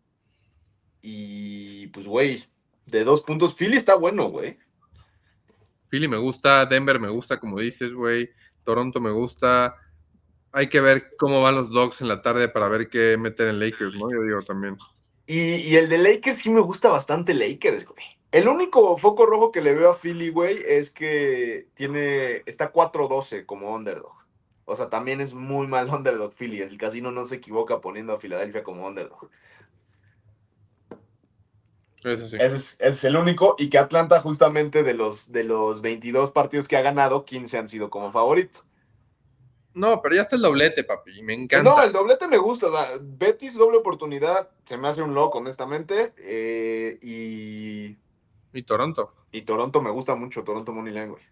Y 1.03 1.87
pues, 1.89 2.05
güey, 2.07 2.43
de 2.87 3.05
dos 3.05 3.23
puntos. 3.23 3.55
Philly 3.55 3.77
está 3.77 3.95
bueno, 3.95 4.29
güey. 4.31 4.59
Philly 5.95 6.09
me 6.09 6.17
gusta, 6.17 6.67
Denver 6.67 6.99
me 6.99 7.09
gusta, 7.09 7.39
como 7.39 7.61
dices, 7.61 7.95
güey. 7.95 8.29
Toronto 8.65 9.01
me 9.01 9.13
gusta. 9.13 9.77
Hay 10.51 10.69
que 10.69 10.81
ver 10.81 11.15
cómo 11.17 11.41
van 11.41 11.55
los 11.55 11.71
Dogs 11.71 12.01
en 12.01 12.09
la 12.09 12.21
tarde 12.21 12.49
para 12.49 12.67
ver 12.67 12.89
qué 12.89 13.17
meter 13.17 13.47
en 13.47 13.61
Lakers, 13.61 13.95
¿no? 13.95 14.11
Yo 14.11 14.21
digo 14.25 14.43
también. 14.43 14.77
Y, 15.29 15.39
y 15.39 15.77
el 15.77 15.89
de 15.89 15.99
Lakers 15.99 16.39
sí 16.39 16.51
me 16.51 16.59
gusta 16.59 16.89
bastante 16.89 17.33
Lakers, 17.33 17.85
güey. 17.85 18.05
El 18.33 18.49
único 18.49 18.97
foco 18.99 19.25
rojo 19.25 19.53
que 19.53 19.61
le 19.61 19.73
veo 19.73 19.89
a 19.89 19.97
Philly, 19.97 20.31
güey, 20.31 20.59
es 20.67 20.91
que 20.91 21.69
tiene. 21.75 22.43
Está 22.45 22.73
4-12 22.73 23.47
como 23.47 23.73
underdog. 23.73 24.17
O 24.65 24.75
sea, 24.75 24.91
también 24.91 25.21
es 25.21 25.33
muy 25.33 25.69
mal 25.69 25.89
underdog 25.95 26.35
Philly. 26.35 26.61
El 26.61 26.77
casino 26.77 27.13
no 27.13 27.25
se 27.25 27.37
equivoca 27.37 27.81
poniendo 27.81 28.15
a 28.15 28.19
Filadelfia 28.19 28.65
como 28.65 28.85
underdog. 28.85 29.31
Eso 32.05 32.29
sí. 32.29 32.37
Ese 32.39 32.57
es, 32.57 32.77
es 32.81 33.05
el 33.05 33.17
único. 33.17 33.57
Y 33.59 33.71
que 33.71 33.79
Atlanta, 33.79 34.21
justamente 34.21 34.83
de 34.83 34.95
los, 34.95 35.33
de 35.33 35.45
los 35.45 35.81
22 35.81 36.31
partidos 36.31 36.69
que 36.69 36.77
ha 36.77 36.83
ganado, 36.83 37.25
15 37.25 37.59
han 37.59 37.69
sido 37.69 37.91
como 37.91 38.13
favorito. 38.13 38.61
No, 39.75 40.01
pero 40.01 40.15
ya 40.15 40.23
está 40.23 40.37
el 40.37 40.43
doblete, 40.43 40.85
papi. 40.85 41.23
Me 41.23 41.35
encanta. 41.35 41.69
No, 41.69 41.83
el 41.83 41.93
doblete 41.93 42.29
me 42.29 42.39
gusta. 42.39 42.67
Betis, 43.03 43.55
doble 43.55 43.79
oportunidad, 43.79 44.51
se 44.65 44.77
me 44.77 44.87
hace 44.89 45.03
un 45.03 45.15
loco, 45.15 45.39
honestamente. 45.39 46.13
eh, 46.19 46.99
y, 47.03 47.97
Y 48.57 48.63
Toronto. 48.63 49.13
y 49.33 49.43
Toronto 49.43 49.83
me 49.83 49.91
gusta 49.91 50.15
mucho, 50.15 50.45
Toronto 50.45 50.71
Money 50.73 51.09
güey. 51.09 51.23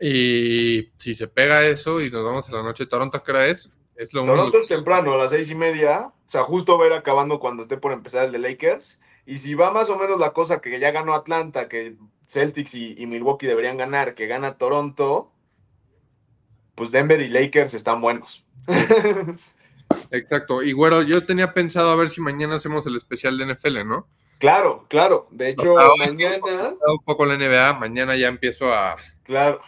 Y 0.00 0.92
si 0.96 1.14
se 1.14 1.28
pega 1.28 1.64
eso 1.64 2.00
y 2.00 2.10
nos 2.10 2.24
vamos 2.24 2.48
a 2.48 2.52
la 2.52 2.62
noche, 2.62 2.86
¿Toronto 2.86 3.22
qué 3.22 3.30
hora 3.32 3.46
es? 3.46 3.72
Es 3.96 4.12
lo 4.12 4.20
Toronto 4.20 4.42
único. 4.42 4.58
es 4.58 4.68
temprano, 4.68 5.14
a 5.14 5.16
las 5.16 5.30
seis 5.30 5.50
y 5.50 5.54
media. 5.54 6.12
O 6.26 6.30
sea, 6.30 6.44
justo 6.44 6.76
va 6.78 6.84
a 6.84 6.88
ir 6.88 6.92
acabando 6.92 7.40
cuando 7.40 7.62
esté 7.62 7.78
por 7.78 7.92
empezar 7.92 8.26
el 8.26 8.32
de 8.32 8.38
Lakers. 8.38 9.00
Y 9.28 9.36
si 9.36 9.52
va 9.52 9.70
más 9.70 9.90
o 9.90 9.98
menos 9.98 10.18
la 10.18 10.32
cosa 10.32 10.62
que 10.62 10.80
ya 10.80 10.90
ganó 10.90 11.12
Atlanta, 11.12 11.68
que 11.68 11.96
Celtics 12.26 12.74
y, 12.74 12.94
y 12.96 13.06
Milwaukee 13.06 13.46
deberían 13.46 13.76
ganar, 13.76 14.14
que 14.14 14.26
gana 14.26 14.56
Toronto, 14.56 15.30
pues 16.74 16.90
Denver 16.92 17.20
y 17.20 17.28
Lakers 17.28 17.74
están 17.74 18.00
buenos. 18.00 18.46
Exacto. 20.12 20.62
Y 20.62 20.72
güero, 20.72 21.02
yo 21.02 21.26
tenía 21.26 21.52
pensado 21.52 21.90
a 21.90 21.96
ver 21.96 22.08
si 22.08 22.22
mañana 22.22 22.56
hacemos 22.56 22.86
el 22.86 22.96
especial 22.96 23.36
de 23.36 23.52
NFL, 23.52 23.86
¿no? 23.86 24.08
claro, 24.38 24.86
claro. 24.88 25.28
De 25.30 25.50
hecho, 25.50 25.74
que 25.76 26.06
mañana, 26.06 26.74
Un 26.86 27.04
poco 27.04 27.26
la 27.26 27.36
NBA, 27.36 27.74
mañana 27.74 28.16
ya 28.16 28.28
empiezo 28.28 28.72
a 28.72 28.96
claro. 29.24 29.60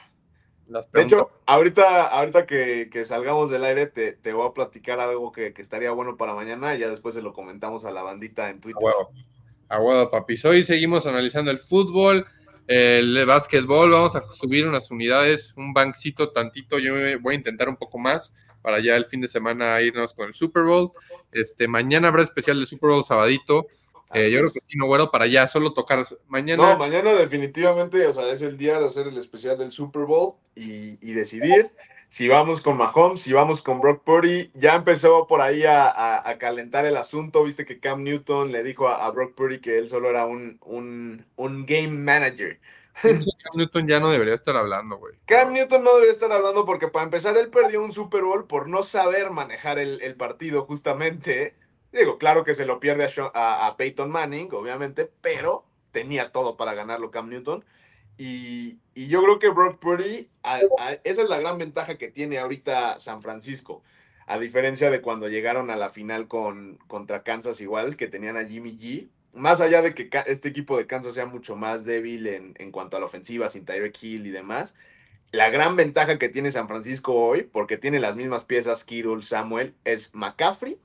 las 0.68 0.90
De 0.90 1.02
hecho, 1.02 1.30
ahorita, 1.44 2.06
ahorita 2.06 2.46
que, 2.46 2.88
que 2.90 3.04
salgamos 3.04 3.50
del 3.50 3.64
aire, 3.64 3.88
te, 3.88 4.12
te 4.14 4.32
voy 4.32 4.48
a 4.48 4.54
platicar 4.54 5.00
algo 5.00 5.32
que, 5.32 5.52
que 5.52 5.60
estaría 5.60 5.90
bueno 5.90 6.16
para 6.16 6.32
mañana 6.32 6.74
y 6.74 6.78
ya 6.78 6.88
después 6.88 7.14
se 7.14 7.20
lo 7.20 7.34
comentamos 7.34 7.84
a 7.84 7.90
la 7.90 8.02
bandita 8.02 8.48
en 8.48 8.62
Twitter. 8.62 8.88
Huevo, 9.78 10.10
papis. 10.10 10.44
Hoy 10.44 10.64
seguimos 10.64 11.06
analizando 11.06 11.50
el 11.50 11.58
fútbol, 11.58 12.26
el 12.66 13.24
básquetbol. 13.26 13.90
Vamos 13.90 14.16
a 14.16 14.22
subir 14.22 14.66
unas 14.66 14.90
unidades, 14.90 15.52
un 15.56 15.72
bancito 15.72 16.30
tantito. 16.30 16.78
Yo 16.78 16.94
voy 17.20 17.34
a 17.34 17.38
intentar 17.38 17.68
un 17.68 17.76
poco 17.76 17.98
más 17.98 18.32
para 18.62 18.80
ya 18.80 18.96
el 18.96 19.04
fin 19.06 19.20
de 19.20 19.28
semana 19.28 19.80
irnos 19.80 20.14
con 20.14 20.28
el 20.28 20.34
Super 20.34 20.64
Bowl. 20.64 20.92
Este, 21.32 21.68
mañana 21.68 22.08
habrá 22.08 22.22
especial 22.22 22.58
del 22.58 22.66
Super 22.66 22.90
Bowl 22.90 23.04
sabadito. 23.04 23.68
Eh, 24.12 24.30
yo 24.30 24.40
creo 24.40 24.50
que 24.50 24.60
sí, 24.60 24.76
no, 24.76 24.86
güero, 24.86 25.10
para 25.10 25.28
ya 25.28 25.46
solo 25.46 25.72
tocar 25.72 26.04
mañana. 26.26 26.72
No, 26.72 26.78
mañana 26.78 27.12
definitivamente, 27.14 28.04
o 28.08 28.12
sea, 28.12 28.28
es 28.32 28.42
el 28.42 28.56
día 28.56 28.80
de 28.80 28.86
hacer 28.86 29.06
el 29.06 29.16
especial 29.16 29.56
del 29.56 29.70
Super 29.70 30.02
Bowl 30.02 30.34
y, 30.56 30.98
y 31.00 31.12
decidir 31.12 31.70
si 32.10 32.28
vamos 32.28 32.60
con 32.60 32.76
Mahomes, 32.76 33.22
si 33.22 33.32
vamos 33.32 33.62
con 33.62 33.80
Brock 33.80 34.04
Purdy. 34.04 34.50
Ya 34.54 34.74
empezó 34.74 35.26
por 35.26 35.40
ahí 35.40 35.64
a, 35.64 35.88
a- 35.88 36.28
a 36.28 36.38
calentar 36.38 36.84
el 36.86 36.96
asunto, 36.98 37.44
viste 37.44 37.64
que 37.64 37.80
Cam 37.80 38.02
Newton 38.04 38.52
le 38.52 38.62
dijo 38.64 38.88
a, 38.88 39.06
a 39.06 39.10
Brock 39.10 39.34
Purdy 39.34 39.60
que 39.60 39.78
él 39.78 39.88
solo 39.88 40.10
era 40.10 40.26
un, 40.26 40.58
un, 40.64 41.24
un 41.36 41.66
game 41.66 41.88
manager. 41.90 42.60
Cam 43.02 43.18
Newton 43.56 43.88
ya 43.88 44.00
no 44.00 44.10
debería 44.10 44.34
estar 44.34 44.56
hablando, 44.56 44.96
güey. 44.98 45.14
Cam 45.26 45.52
Newton 45.54 45.82
no 45.84 45.92
debería 45.94 46.12
estar 46.12 46.30
hablando 46.32 46.66
porque 46.66 46.88
para 46.88 47.04
empezar 47.04 47.36
él 47.38 47.48
perdió 47.48 47.82
un 47.82 47.92
Super 47.92 48.22
Bowl 48.24 48.46
por 48.46 48.68
no 48.68 48.82
saber 48.82 49.30
manejar 49.30 49.78
el, 49.78 50.02
el 50.02 50.16
partido 50.16 50.64
justamente. 50.66 51.54
Digo, 51.92 52.18
claro 52.18 52.44
que 52.44 52.54
se 52.54 52.66
lo 52.66 52.78
pierde 52.80 53.04
a, 53.04 53.08
Sha- 53.08 53.32
a- 53.34 53.66
a 53.68 53.76
Peyton 53.76 54.10
Manning, 54.10 54.48
obviamente, 54.52 55.10
pero 55.22 55.64
tenía 55.92 56.30
todo 56.32 56.56
para 56.56 56.74
ganarlo 56.74 57.10
Cam 57.10 57.28
Newton. 57.30 57.64
Y, 58.22 58.78
y 58.94 59.06
yo 59.08 59.22
creo 59.22 59.38
que 59.38 59.48
Brock 59.48 59.78
Purdy, 59.78 60.28
a- 60.42 60.60
a- 60.78 60.92
esa 61.04 61.22
es 61.22 61.28
la 61.30 61.40
gran 61.40 61.56
ventaja 61.56 61.96
que 61.96 62.08
tiene 62.08 62.38
ahorita 62.38 63.00
San 63.00 63.22
Francisco. 63.22 63.82
A 64.26 64.38
diferencia 64.38 64.90
de 64.90 65.00
cuando 65.00 65.26
llegaron 65.28 65.70
a 65.70 65.76
la 65.76 65.88
final 65.88 66.28
con, 66.28 66.76
contra 66.86 67.22
Kansas 67.22 67.62
igual, 67.62 67.96
que 67.96 68.08
tenían 68.08 68.36
a 68.36 68.44
Jimmy 68.44 68.76
G. 68.76 69.08
Más 69.32 69.62
allá 69.62 69.80
de 69.80 69.94
que 69.94 70.10
este 70.26 70.48
equipo 70.48 70.76
de 70.76 70.86
Kansas 70.86 71.14
sea 71.14 71.24
mucho 71.24 71.56
más 71.56 71.86
débil 71.86 72.26
en, 72.26 72.54
en 72.58 72.70
cuanto 72.72 72.98
a 72.98 73.00
la 73.00 73.06
ofensiva, 73.06 73.48
sin 73.48 73.64
Tyreek 73.64 73.96
Hill 74.02 74.26
y 74.26 74.30
demás, 74.30 74.74
la 75.32 75.48
gran 75.48 75.76
ventaja 75.76 76.18
que 76.18 76.28
tiene 76.28 76.50
San 76.52 76.68
Francisco 76.68 77.14
hoy, 77.14 77.44
porque 77.44 77.78
tiene 77.78 78.00
las 78.00 78.16
mismas 78.16 78.44
piezas 78.44 78.84
Kittle, 78.84 79.22
Samuel, 79.22 79.74
es 79.84 80.14
McCaffrey 80.14 80.78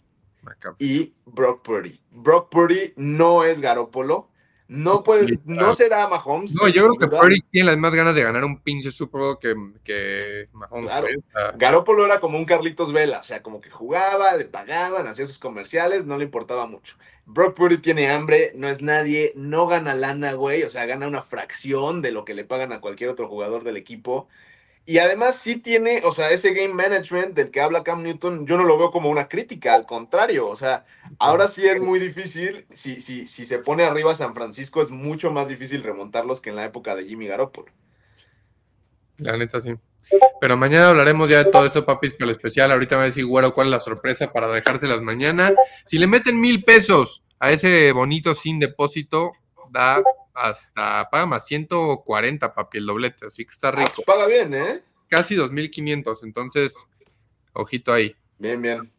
Acá. 0.46 0.76
y 0.80 1.14
Brock 1.26 1.64
Purdy. 1.64 2.00
Brock 2.12 2.50
Purdy 2.50 2.94
no 2.96 3.44
es 3.44 3.60
Garópolo, 3.60 4.30
no 4.68 5.04
puede, 5.04 5.40
no 5.46 5.76
será 5.76 6.08
Mahomes. 6.08 6.54
No, 6.54 6.68
yo 6.68 6.88
creo 6.88 6.98
que. 6.98 7.16
Purdy 7.16 7.42
tiene 7.52 7.68
las 7.68 7.78
más 7.78 7.94
ganas 7.94 8.16
de 8.16 8.24
ganar 8.24 8.44
un 8.44 8.62
pinche 8.62 8.90
Super 8.90 9.22
Bowl 9.22 9.40
que, 9.40 9.54
que 9.84 10.50
Mahomes. 10.54 10.88
Claro. 10.88 11.08
Garópolo 11.56 12.06
era 12.06 12.20
como 12.20 12.38
un 12.38 12.46
Carlitos 12.46 12.92
Vela, 12.92 13.20
o 13.20 13.24
sea, 13.24 13.44
como 13.44 13.62
que 13.62 13.70
jugaba, 13.70 14.36
le 14.36 14.46
pagaban, 14.46 15.06
hacía 15.06 15.28
sus 15.28 15.38
comerciales, 15.38 16.06
no 16.06 16.18
le 16.18 16.24
importaba 16.24 16.66
mucho. 16.66 16.96
Brock 17.28 17.56
Purdy 17.56 17.78
tiene 17.78 18.10
hambre, 18.10 18.54
no 18.56 18.68
es 18.68 18.82
nadie, 18.82 19.34
no 19.36 19.68
gana 19.68 19.94
lana, 19.94 20.34
güey, 20.34 20.64
o 20.64 20.70
sea, 20.70 20.86
gana 20.86 21.08
una 21.08 21.24
fracción 21.24 22.02
de 22.02 22.12
lo 22.12 22.26
que 22.26 22.34
le 22.34 22.44
pagan 22.44 22.72
a 22.72 22.82
cualquier 22.82 23.10
otro 23.10 23.28
jugador 23.28 23.64
del 23.64 23.78
equipo. 23.78 24.28
Y 24.88 25.00
además 25.00 25.40
sí 25.42 25.56
tiene, 25.58 26.02
o 26.04 26.12
sea, 26.12 26.30
ese 26.30 26.54
game 26.54 26.74
management 26.74 27.34
del 27.34 27.50
que 27.50 27.60
habla 27.60 27.84
Cam 27.84 28.04
Newton, 28.04 28.46
yo 28.46 28.56
no 28.56 28.66
lo 28.66 28.78
veo 28.78 28.92
como 28.92 29.10
una 29.10 29.28
crítica, 29.28 29.74
al 29.74 29.88
contrario, 29.88 30.48
o 30.48 30.56
sea, 30.56 30.86
ahora 31.18 31.48
sí 31.48 31.66
es 31.66 31.82
muy 31.82 32.00
difícil, 32.00 32.68
si, 32.70 33.02
si, 33.02 33.26
si 33.26 33.48
se 33.48 33.60
pone 33.60 33.84
arriba 33.84 34.14
San 34.14 34.36
Francisco 34.36 34.84
es 34.84 34.92
mucho 34.92 35.32
más 35.32 35.48
difícil 35.48 35.82
remontarlos 35.82 36.40
que 36.40 36.52
en 36.52 36.58
la 36.58 36.66
época 36.66 36.96
de 36.96 37.06
Jimmy 37.06 37.26
Garoppolo. 37.26 37.72
La 39.18 39.38
neta 39.38 39.60
sí. 39.60 39.74
Pero 40.40 40.58
mañana 40.58 40.90
hablaremos 40.90 41.30
ya 41.30 41.44
de 41.44 41.52
todo 41.52 41.66
eso, 41.66 41.86
papis, 41.86 42.14
pero 42.18 42.30
especial. 42.30 42.72
Ahorita 42.72 42.96
va 42.96 43.04
a 43.04 43.06
decir, 43.06 43.26
güero, 43.26 43.54
cuál 43.54 43.68
es 43.68 43.72
la 43.72 43.80
sorpresa 43.80 44.32
para 44.32 44.48
dejárselas 44.48 45.02
mañana. 45.02 45.54
Si 45.86 45.98
le 45.98 46.08
meten 46.08 46.40
mil 46.40 46.64
pesos 46.64 47.24
a 47.40 47.52
ese 47.52 47.92
bonito 47.92 48.36
sin 48.36 48.60
depósito, 48.60 49.34
da 49.72 50.02
hasta, 50.34 51.08
paga 51.10 51.26
más 51.26 51.46
140, 51.46 52.54
papi, 52.54 52.78
el 52.78 52.86
doblete. 52.86 53.28
Así 53.28 53.46
que 53.46 53.52
está 53.52 53.70
Ah, 53.70 53.72
rico. 53.72 53.92
pues 53.96 54.06
paga 54.06 54.26
bien, 54.28 54.54
¿eh? 54.54 54.84
Casi 55.08 55.36
2.500. 55.36 56.24
Entonces, 56.24 56.74
ojito 57.54 57.94
ahí. 57.94 58.16
Bien, 58.38 58.62
bien. 58.62 58.92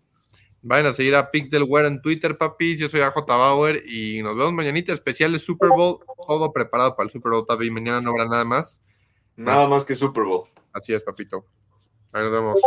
Vayan 0.63 0.87
a 0.87 0.93
seguir 0.93 1.15
a 1.15 1.31
Pix 1.31 1.49
del 1.51 1.63
Wear 1.65 1.87
en 1.87 2.01
Twitter, 2.03 2.37
papis. 2.37 2.79
Yo 2.79 2.89
soy 2.89 3.01
AJ 3.01 3.25
Bauer 3.27 3.83
y 3.87 4.23
nos 4.23 4.37
vemos 4.37 4.53
mañanita. 4.53 4.93
Especial 4.93 5.33
de 5.33 5.39
Super 5.39 5.69
Bowl. 5.69 5.99
Todo 6.27 6.53
preparado 6.53 6.97
para 6.97 7.07
el 7.07 7.13
Super 7.13 7.33
Bowl, 7.33 7.47
papi. 7.47 7.71
Mañana 7.71 8.01
no 8.01 8.11
habrá 8.11 8.25
nada 8.27 8.45
más. 8.45 8.81
Nada 9.37 9.69
más 9.69 9.85
que 9.85 9.95
Super 9.95 10.25
Bowl. 10.25 10.45
Así 10.73 10.93
es, 10.95 11.03
papito. 11.03 11.45
Ahí 12.13 12.23
nos 12.23 12.33
vemos. 12.33 12.59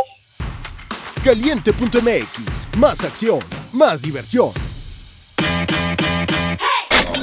Caliente.mx, 1.23 2.77
más 2.77 3.03
acción, 3.03 3.39
más 3.73 4.01
diversión. 4.03 4.51